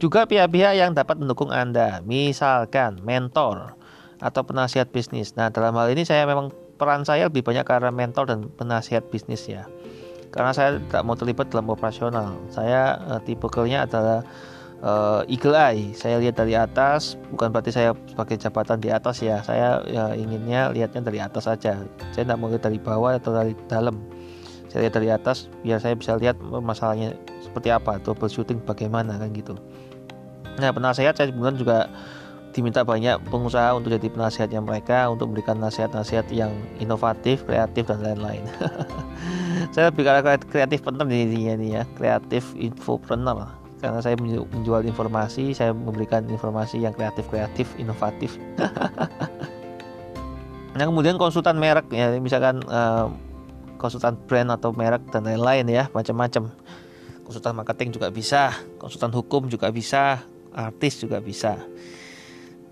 [0.00, 3.78] Juga pihak-pihak yang dapat mendukung Anda, misalkan mentor
[4.18, 5.38] atau penasihat bisnis.
[5.38, 9.46] Nah, dalam hal ini saya memang peran saya lebih banyak karena mentor dan penasihat bisnis
[9.46, 9.68] ya.
[10.34, 12.34] Karena saya tidak mau terlibat dalam operasional.
[12.50, 14.26] Saya uh, tipe kerjanya adalah
[14.82, 15.92] uh, eagle eye.
[15.94, 19.44] Saya lihat dari atas, bukan berarti saya sebagai jabatan di atas ya.
[19.44, 21.78] Saya ya, inginnya lihatnya dari atas saja.
[22.10, 24.00] Saya tidak mau lihat dari bawah atau dari dalam.
[24.72, 27.14] Saya lihat dari atas biar saya bisa lihat masalahnya
[27.44, 29.54] seperti apa, troubleshooting bagaimana kan gitu.
[30.58, 31.86] Nah, penasehat saya kemudian juga
[32.54, 38.46] diminta banyak pengusaha untuk jadi penasehatnya mereka untuk memberikan nasihat-nasihat yang inovatif, kreatif dan lain-lain.
[39.74, 40.06] saya lebih
[40.46, 47.68] kreatif partner ini ya, kreatif infopreneur karena saya menjual informasi, saya memberikan informasi yang kreatif-kreatif,
[47.76, 48.40] inovatif.
[50.80, 53.12] nah kemudian konsultan merek ya, misalkan uh,
[53.76, 56.48] konsultan brand atau merek dan lain-lain ya, macam-macam.
[57.28, 60.24] Konsultan marketing juga bisa, konsultan hukum juga bisa,
[60.56, 61.60] artis juga bisa.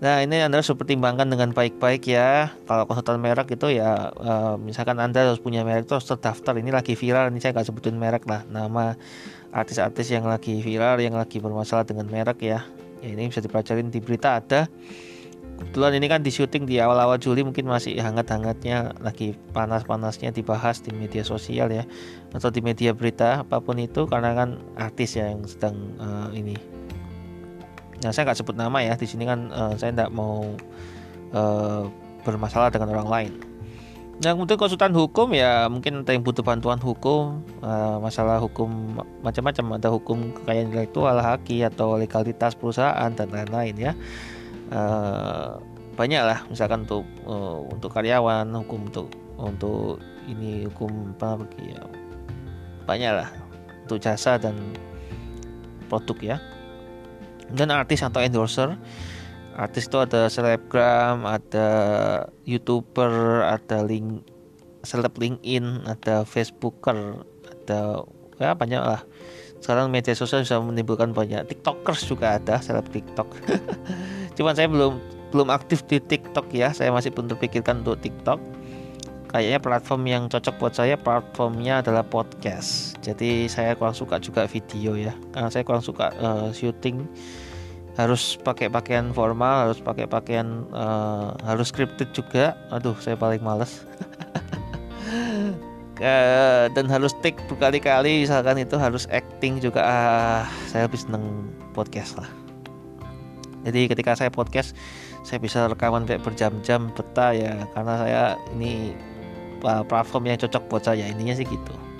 [0.03, 2.51] Nah ini Anda harus pertimbangkan dengan baik-baik ya.
[2.67, 6.59] Kalau konsultan merek itu ya, uh, misalkan Anda harus punya merek itu harus terdaftar.
[6.59, 8.43] Ini lagi viral, ini saya nggak sebutin merek lah.
[8.51, 8.99] Nama
[9.55, 12.67] artis-artis yang lagi viral yang lagi bermasalah dengan merek ya,
[12.99, 14.67] ya ini bisa dipelajarin di berita ada
[15.63, 20.91] kebetulan ini kan di syuting di awal-awal Juli mungkin masih hangat-hangatnya lagi panas-panasnya dibahas di
[20.91, 21.85] media sosial ya
[22.33, 26.72] atau di media berita apa pun itu karena kan artis ya yang sedang uh, ini
[28.03, 30.43] nah saya nggak sebut nama ya di sini kan uh, saya tidak mau
[31.31, 31.87] uh,
[32.27, 33.33] bermasalah dengan orang lain
[34.21, 39.81] Nah, kemudian konsultan hukum ya mungkin ada yang butuh bantuan hukum, uh, masalah hukum macam-macam,
[39.81, 43.91] ada hukum kekayaan intelektual, haki atau legalitas perusahaan dan lain-lain ya.
[44.69, 45.57] Uh,
[45.97, 49.97] banyak lah, misalkan untuk uh, untuk karyawan, hukum untuk untuk
[50.29, 51.81] ini hukum apa ya.
[52.85, 53.29] Banyak lah
[53.89, 54.55] untuk jasa dan
[55.89, 56.37] produk ya.
[57.53, 58.75] Dan artis atau endorser.
[59.53, 61.69] Artis itu ada selebgram ada
[62.41, 64.25] youtuber ada link
[64.81, 68.01] seleb LinkedIn ada Facebooker ada
[68.41, 69.05] ya banyak lah.
[69.63, 73.29] Sekarang media sosial bisa menimbulkan banyak tiktokers juga ada seleb tiktok.
[74.35, 74.99] Cuman saya belum
[75.31, 76.75] belum aktif di tiktok ya.
[76.75, 78.43] Saya masih belum terpikirkan untuk tiktok.
[79.33, 82.93] Kayaknya platform yang cocok buat saya platformnya adalah podcast.
[83.01, 85.15] Jadi saya kurang suka juga video ya.
[85.33, 87.01] Karena saya kurang suka uh, syuting
[87.93, 92.57] harus pakai pakaian formal harus pakai pakaian uh, harus scripted juga.
[92.73, 93.85] Aduh saya paling males.
[96.73, 99.85] Dan harus take berkali-kali misalkan itu harus acting juga.
[99.85, 102.27] Ah, saya lebih seneng podcast lah.
[103.63, 104.75] Jadi ketika saya podcast
[105.23, 107.55] saya bisa rekaman kayak berjam-jam betah ya.
[107.71, 108.23] Karena saya
[108.57, 108.97] ini
[109.63, 111.07] platform yang cocok buat saya.
[111.07, 111.92] Intinya sih gitu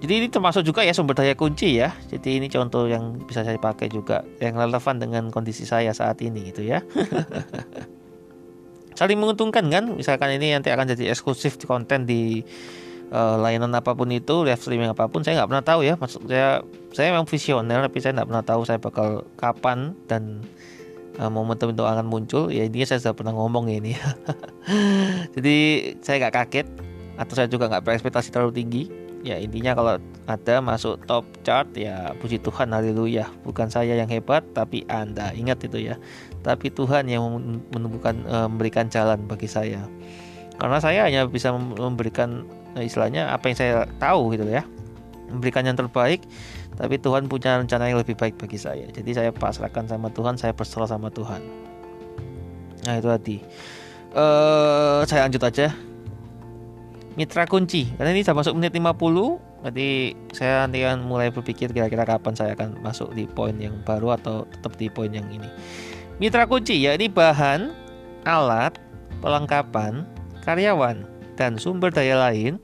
[0.00, 1.92] jadi ini termasuk juga ya sumber daya kunci ya.
[2.08, 6.48] Jadi ini contoh yang bisa saya pakai juga yang relevan dengan kondisi saya saat ini
[6.48, 6.80] gitu ya.
[8.98, 9.84] Saling menguntungkan kan?
[9.92, 12.40] Misalkan ini nanti akan jadi eksklusif konten di
[13.12, 16.00] uh, layanan apa pun itu, live streaming apa pun, saya nggak pernah tahu ya.
[16.00, 16.64] Maksud saya
[16.96, 20.40] saya memang visioner tapi saya tidak pernah tahu saya bakal kapan dan
[21.20, 23.92] uh, momentum itu akan muncul ya ini saya sudah pernah ngomong ya ini
[25.36, 25.56] jadi
[26.00, 26.66] saya nggak kaget
[27.20, 28.82] atau saya juga nggak berekspektasi terlalu tinggi
[29.20, 33.28] ya intinya kalau ada masuk top chart ya puji Tuhan haleluya.
[33.44, 35.96] Bukan saya yang hebat tapi anda ingat itu ya.
[36.40, 37.24] Tapi Tuhan yang
[37.72, 39.84] menemukan uh, memberikan jalan bagi saya.
[40.60, 42.44] Karena saya hanya bisa memberikan
[42.76, 44.64] uh, istilahnya apa yang saya tahu gitu ya.
[45.30, 46.24] Memberikan yang terbaik
[46.80, 48.88] tapi Tuhan punya rencana yang lebih baik bagi saya.
[48.88, 51.44] Jadi saya pasrahkan sama Tuhan saya berserah sama Tuhan.
[52.88, 53.36] Nah itu tadi.
[54.10, 55.70] Uh, saya lanjut aja
[57.18, 58.86] mitra kunci karena ini sudah masuk menit 50
[59.60, 59.88] berarti
[60.32, 64.46] saya nanti akan mulai berpikir kira-kira kapan saya akan masuk di poin yang baru atau
[64.48, 65.48] tetap di poin yang ini
[66.22, 67.72] mitra kunci ya ini bahan
[68.24, 68.78] alat
[69.20, 70.06] pelengkapan
[70.44, 71.04] karyawan
[71.36, 72.60] dan sumber daya lain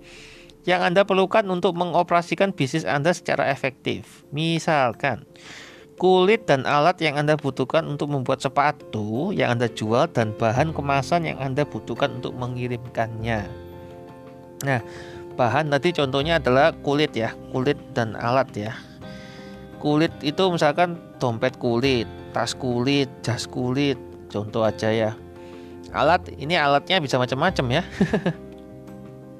[0.67, 4.27] yang Anda perlukan untuk mengoperasikan bisnis Anda secara efektif.
[4.35, 5.23] Misalkan,
[5.97, 11.25] kulit dan alat yang Anda butuhkan untuk membuat sepatu yang Anda jual dan bahan kemasan
[11.25, 13.66] yang Anda butuhkan untuk mengirimkannya.
[14.65, 14.81] Nah,
[15.37, 18.73] bahan tadi contohnya adalah kulit ya, kulit dan alat ya.
[19.77, 24.01] Kulit itu misalkan dompet kulit, tas kulit, jas kulit,
[24.33, 25.11] contoh aja ya.
[25.93, 27.83] Alat ini alatnya bisa macam-macam ya.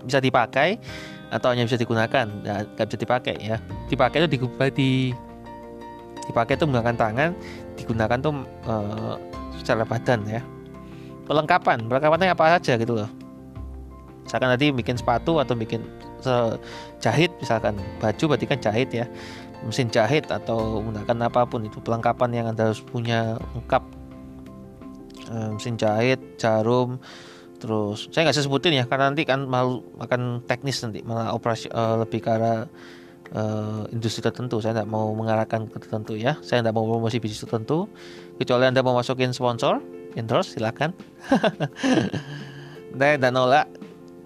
[0.07, 0.79] bisa dipakai
[1.35, 2.31] atau hanya bisa digunakan
[2.79, 3.59] nggak bisa dipakai ya
[3.91, 4.39] dipakai itu di,
[4.71, 4.91] di
[6.31, 7.31] dipakai itu menggunakan tangan
[7.75, 8.75] digunakan tuh e,
[9.59, 10.41] secara badan ya
[11.27, 13.11] perlengkapan perlengkapannya apa saja gitu loh
[14.27, 15.87] misalkan tadi bikin sepatu atau bikin
[16.99, 19.07] jahit misalkan baju berarti kan jahit ya.
[19.65, 23.83] Mesin jahit atau menggunakan apa pun itu perlengkapan yang anda harus punya lengkap.
[25.27, 27.03] E, mesin jahit jarum
[27.57, 32.05] terus saya nggak sebutin ya karena nanti kan mau akan teknis nanti malah operasi uh,
[32.05, 32.69] lebih ke arah
[33.33, 34.61] uh, industri tertentu.
[34.61, 36.37] Saya tidak mau mengarahkan tertentu ya.
[36.45, 37.89] Saya tidak mau promosi bisnis tertentu
[38.37, 39.81] kecuali anda mau masukin sponsor
[40.17, 40.93] endorse silakan.
[42.99, 43.67] Saya tidak nolak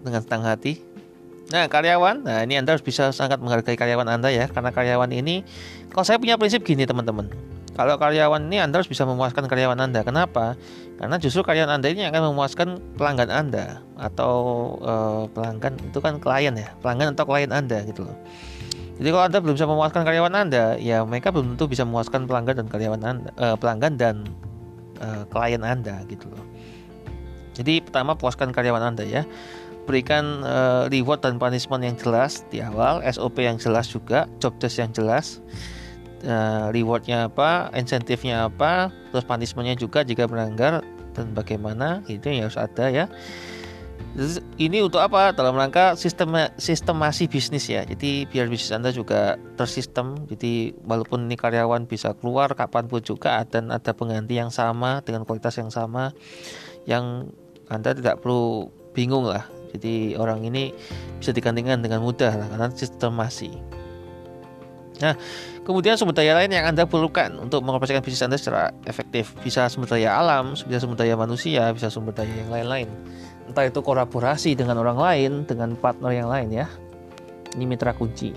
[0.03, 0.81] dengan senang hati
[1.51, 5.43] nah karyawan nah ini anda harus bisa sangat menghargai karyawan anda ya karena karyawan ini
[5.91, 7.27] kalau saya punya prinsip gini teman-teman
[7.81, 10.05] kalau karyawan ini Anda harus bisa memuaskan karyawan Anda.
[10.05, 10.53] Kenapa?
[11.01, 12.69] Karena justru karyawan Anda ini akan memuaskan
[13.01, 14.35] pelanggan Anda atau
[14.85, 18.19] uh, pelanggan itu kan klien ya, pelanggan atau klien Anda gitu loh.
[19.01, 22.61] Jadi kalau Anda belum bisa memuaskan karyawan Anda, ya mereka belum tentu bisa memuaskan pelanggan
[22.61, 24.29] dan karyawan Anda, uh, pelanggan dan
[25.01, 26.45] uh, klien Anda gitu loh.
[27.57, 29.25] Jadi pertama puaskan karyawan Anda ya.
[29.89, 34.79] Berikan uh, reward dan punishment yang jelas di awal, SOP yang jelas juga, job desk
[34.79, 35.43] yang jelas
[36.25, 40.85] uh, rewardnya apa, insentifnya apa, terus punishmentnya juga jika melanggar
[41.17, 43.07] dan bagaimana itu yang harus ada ya.
[44.59, 45.31] Ini untuk apa?
[45.31, 47.87] Dalam rangka sistem sistemasi bisnis ya.
[47.87, 50.27] Jadi biar bisnis Anda juga tersistem.
[50.27, 55.23] Jadi walaupun ini karyawan bisa keluar kapan pun juga dan ada pengganti yang sama dengan
[55.23, 56.11] kualitas yang sama,
[56.91, 57.31] yang
[57.71, 58.67] Anda tidak perlu
[58.99, 59.47] bingung lah.
[59.71, 60.75] Jadi orang ini
[61.19, 63.55] bisa digantikan dengan mudah karena sistemasi.
[65.01, 65.17] Nah,
[65.65, 69.33] kemudian sumber daya lain yang Anda perlukan untuk mengoperasikan bisnis Anda secara efektif.
[69.41, 72.89] Bisa sumber daya alam, bisa sumber daya manusia, bisa sumber daya yang lain-lain.
[73.49, 76.67] Entah itu kolaborasi dengan orang lain, dengan partner yang lain ya.
[77.57, 78.31] Ini mitra kunci.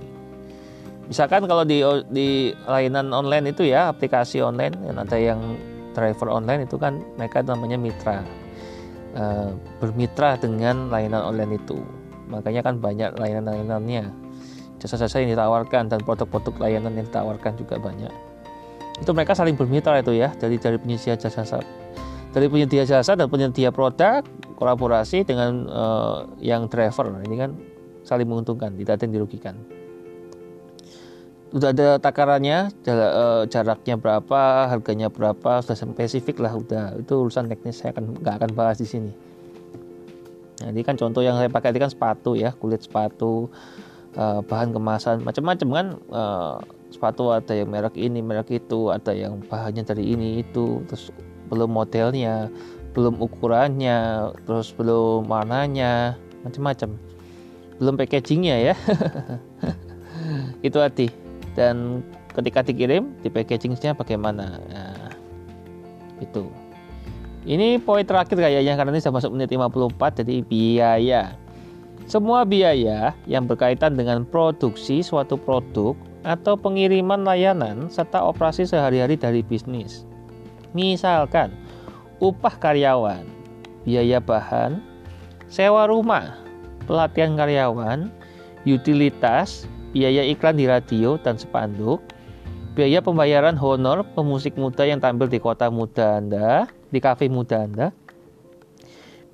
[1.04, 5.60] Misalkan kalau di di layanan online itu ya, aplikasi online dan ada yang
[5.92, 8.24] driver online itu kan mereka namanya mitra.
[9.14, 9.24] E,
[9.78, 11.78] bermitra dengan layanan online itu.
[12.34, 14.10] Makanya kan banyak layanan-layanannya.
[14.82, 18.12] Jasa-jasa yang ditawarkan dan produk-produk layanan yang ditawarkan juga banyak.
[18.98, 21.62] Itu mereka saling bermitra itu ya dari dari penyedia jasa
[22.34, 24.26] dari penyedia jasa dan penyedia produk
[24.58, 27.10] kolaborasi dengan uh, yang driver.
[27.22, 27.52] Ini kan
[28.04, 29.56] saling menguntungkan tidak ada yang dirugikan
[31.54, 36.98] udah ada takarannya eh, jaraknya berapa harganya berapa sudah spesifik lah udah.
[36.98, 39.14] Itu urusan teknis saya akan nggak akan bahas di sini.
[40.62, 43.54] Nah, ini kan contoh yang saya pakai ini kan sepatu ya kulit sepatu
[44.18, 46.58] uh, bahan kemasan macam-macam kan uh,
[46.90, 51.14] sepatu ada yang merek ini merek itu ada yang bahannya dari ini itu terus
[51.54, 52.50] belum modelnya
[52.94, 56.98] belum ukurannya terus belum warnanya macam-macam.
[57.78, 58.76] Belum packagingnya ya.
[60.68, 61.23] Itu hati
[61.54, 62.02] dan
[62.34, 64.58] ketika dikirim di packagingnya bagaimana?
[64.70, 65.14] Nah,
[66.22, 66.50] itu.
[67.44, 71.24] Ini poin terakhir kayaknya karena ini sudah masuk menit 54 jadi biaya.
[72.08, 79.44] Semua biaya yang berkaitan dengan produksi suatu produk atau pengiriman layanan serta operasi sehari-hari dari
[79.44, 80.08] bisnis.
[80.72, 81.52] Misalkan,
[82.24, 83.28] upah karyawan,
[83.84, 84.80] biaya bahan,
[85.52, 86.40] sewa rumah,
[86.88, 88.08] pelatihan karyawan,
[88.64, 92.02] utilitas, biaya iklan di radio dan spanduk,
[92.74, 97.94] biaya pembayaran honor pemusik muda yang tampil di kota muda Anda, di kafe muda Anda,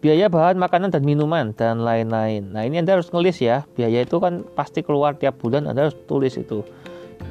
[0.04, 2.52] biaya bahan makanan dan minuman dan lain-lain.
[2.52, 5.98] Nah ini Anda harus ngelis ya, biaya itu kan pasti keluar tiap bulan Anda harus
[6.06, 6.68] tulis itu.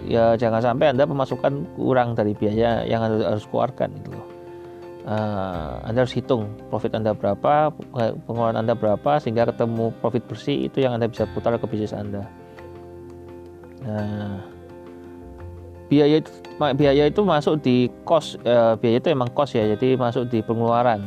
[0.08, 4.38] Ya jangan sampai Anda pemasukan kurang dari biaya yang Anda harus keluarkan itu loh
[5.08, 7.72] uh, Anda harus hitung profit Anda berapa,
[8.28, 12.28] pengeluaran Anda berapa sehingga ketemu profit bersih itu yang Anda bisa putar ke bisnis Anda.
[13.86, 14.42] Nah,
[15.86, 20.30] biaya itu biaya itu masuk di cost uh, biaya itu emang cost ya, jadi masuk
[20.30, 21.04] di pengeluaran.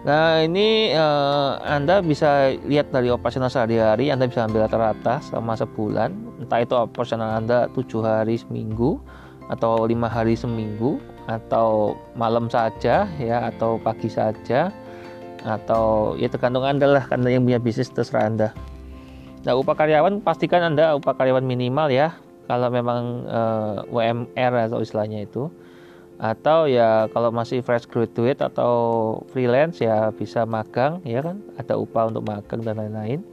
[0.00, 6.40] Nah ini uh, Anda bisa lihat dari operasional sehari-hari Anda bisa ambil rata-rata selama sebulan
[6.40, 8.96] entah itu operasional Anda tujuh hari seminggu
[9.52, 10.96] atau lima hari seminggu
[11.28, 14.72] atau malam saja ya atau pagi saja
[15.44, 18.48] atau ya tergantung anda lah karena yang punya bisnis terserah anda
[19.40, 22.12] nah upah karyawan pastikan anda upah karyawan minimal ya.
[22.50, 25.48] Kalau memang uh, eh, WMR atau istilahnya itu.
[26.20, 28.72] Atau ya kalau masih fresh graduate atau
[29.32, 31.40] freelance ya bisa magang ya kan?
[31.56, 33.24] Ada upah untuk magang dan lain-lain.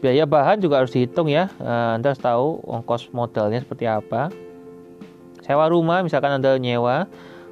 [0.00, 1.50] Biaya bahan juga harus dihitung ya.
[1.60, 4.32] Uh, anda harus tahu ongkos modalnya seperti apa.
[5.44, 7.04] Sewa rumah misalkan anda nyewa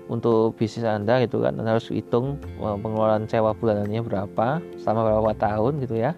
[0.08, 1.58] untuk bisnis anda gitu kan.
[1.60, 6.16] Anda harus hitung eh, pengeluaran sewa bulanannya berapa selama berapa tahun gitu ya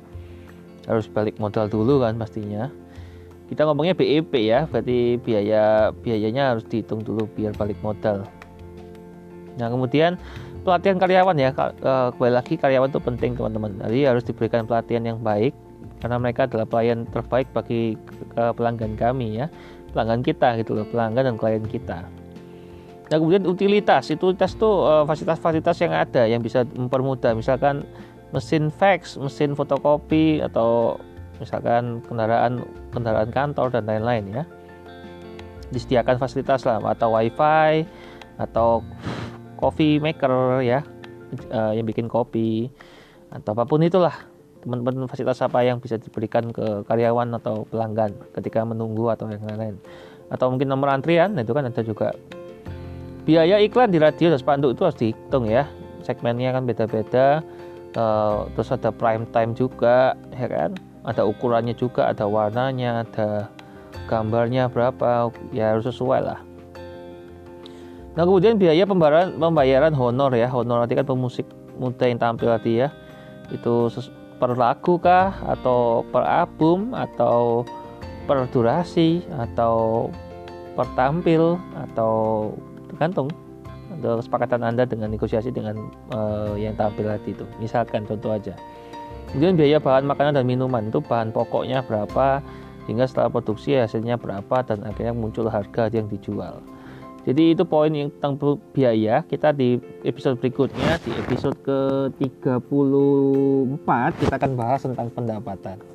[0.88, 2.68] harus balik modal dulu kan pastinya.
[3.44, 8.24] Kita ngomongnya BEP ya berarti biaya biayanya harus dihitung dulu biar balik modal.
[9.60, 10.16] Nah kemudian
[10.64, 13.76] pelatihan karyawan ya eh, kembali lagi karyawan itu penting teman-teman.
[13.84, 15.52] Jadi harus diberikan pelatihan yang baik
[16.00, 17.96] karena mereka adalah pelayan terbaik bagi
[18.36, 19.48] pelanggan kami ya
[19.94, 22.04] pelanggan kita gitu loh pelanggan dan klien kita.
[23.08, 24.10] Nah kemudian utilitas.
[24.10, 27.36] Utilitas itu uh, fasilitas-fasilitas yang ada yang bisa mempermudah.
[27.36, 27.84] Misalkan
[28.34, 30.98] mesin fax mesin fotokopi atau
[31.38, 34.44] misalkan kendaraan kendaraan kantor dan lain-lain ya.
[35.70, 37.86] Disediakan fasilitas lah atau wifi
[38.42, 38.82] atau
[39.54, 40.82] coffee maker ya.
[41.50, 42.70] Uh, yang bikin kopi
[43.30, 44.14] atau apa pun itulah.
[44.62, 49.78] Teman-teman fasilitas apa yang bisa diberikan ke karyawan atau pelanggan ketika menunggu atau yang lain-lain.
[50.30, 52.10] Atau mungkin nomor antrian nah itu kan ada juga.
[53.24, 55.66] Biaya iklan di radio dan spanduk itu harus dihitung ya.
[56.04, 57.40] Segmennya kan beda-beda
[57.96, 60.70] uh, terus ada prime time juga ya kan?
[61.04, 63.48] Ada ukurannya juga ada warnanya ada
[64.08, 66.40] gambarnya berapa ya harus sesuai lah.
[68.14, 70.46] Nah kemudian biaya pembayaran pembayaran honor ya.
[70.48, 72.88] Honor nanti kan pemusik muda yang tampil tadi ya.
[73.50, 73.90] Itu
[74.38, 75.34] per lagu kah?
[75.44, 76.94] Atau per album?
[76.94, 77.66] Atau
[78.24, 79.26] per durasi?
[79.34, 80.08] Atau
[80.78, 81.58] per tampil?
[81.74, 82.54] Atau
[82.88, 83.28] tergantung
[84.00, 87.44] kesepakatan Anda dengan negosiasi dengan uh, yang tampil tadi itu.
[87.58, 88.54] Misalkan contoh aja.
[89.30, 92.38] Kemudian biaya bahan makanan dan minuman itu bahan pokoknya berapa
[92.86, 96.62] hingga setelah produksi hasilnya berapa dan akhirnya muncul harga yang dijual.
[97.24, 99.24] Jadi itu poin yang tentang biaya.
[99.24, 103.88] Kita di episode berikutnya di episode ke-34
[104.20, 105.93] kita akan bahas tentang pendapatan.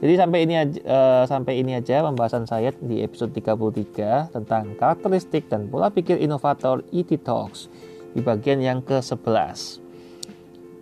[0.00, 5.52] Jadi sampai ini aja, uh, sampai ini aja pembahasan saya di episode 33 tentang karakteristik
[5.52, 7.68] dan pola pikir inovator ET Talks
[8.16, 9.84] di bagian yang ke-11.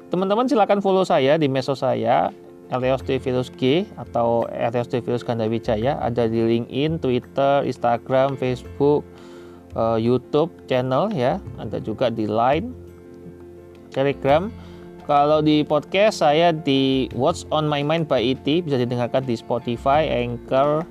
[0.08, 2.30] Teman-teman silakan follow saya di meso saya
[2.70, 9.02] Eleos Virus G atau Eleos Virus Gandawijaya ada di LinkedIn, Twitter, Instagram, Facebook,
[9.74, 12.70] uh, YouTube channel ya, ada juga di Line,
[13.90, 14.46] Telegram.
[15.08, 20.04] Kalau di podcast saya di What's on My Mind by ET bisa didengarkan di Spotify,
[20.04, 20.84] Anchor,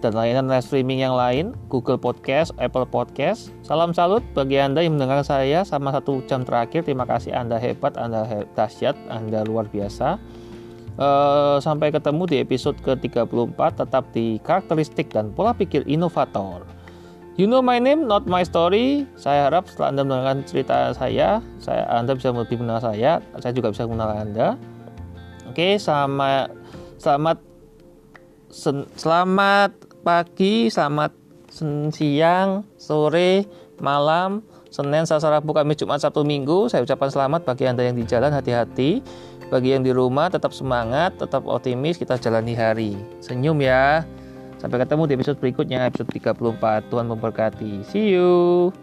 [0.00, 3.52] dan layanan live streaming yang lain, Google Podcast, Apple Podcast.
[3.60, 6.88] Salam salut bagi Anda yang mendengar saya sama satu jam terakhir.
[6.88, 10.16] Terima kasih Anda hebat, Anda dahsyat, Anda luar biasa.
[10.96, 16.64] Uh, sampai ketemu di episode ke-34 tetap di karakteristik dan pola pikir inovator.
[17.38, 19.06] You know my name, not my story.
[19.14, 23.70] Saya harap setelah Anda mendengarkan cerita saya, saya Anda bisa lebih mengenal saya, saya juga
[23.70, 24.48] bisa mengenal Anda.
[25.46, 26.50] Oke, sama
[26.98, 27.38] selamat
[28.50, 29.70] sen, selamat
[30.02, 31.14] pagi, selamat
[31.46, 33.46] sen, siang, sore,
[33.78, 34.42] malam,
[34.74, 36.66] Senin, Selasa, Rabu, Kamis, Jumat, Sabtu, Minggu.
[36.66, 38.98] Saya ucapkan selamat bagi Anda yang di jalan, hati-hati.
[39.46, 42.98] Bagi yang di rumah, tetap semangat, tetap optimis, kita jalani hari.
[43.22, 44.02] Senyum ya.
[44.58, 46.90] Sampai ketemu di episode berikutnya, episode 34.
[46.90, 47.86] Tuhan memberkati.
[47.86, 48.74] See you.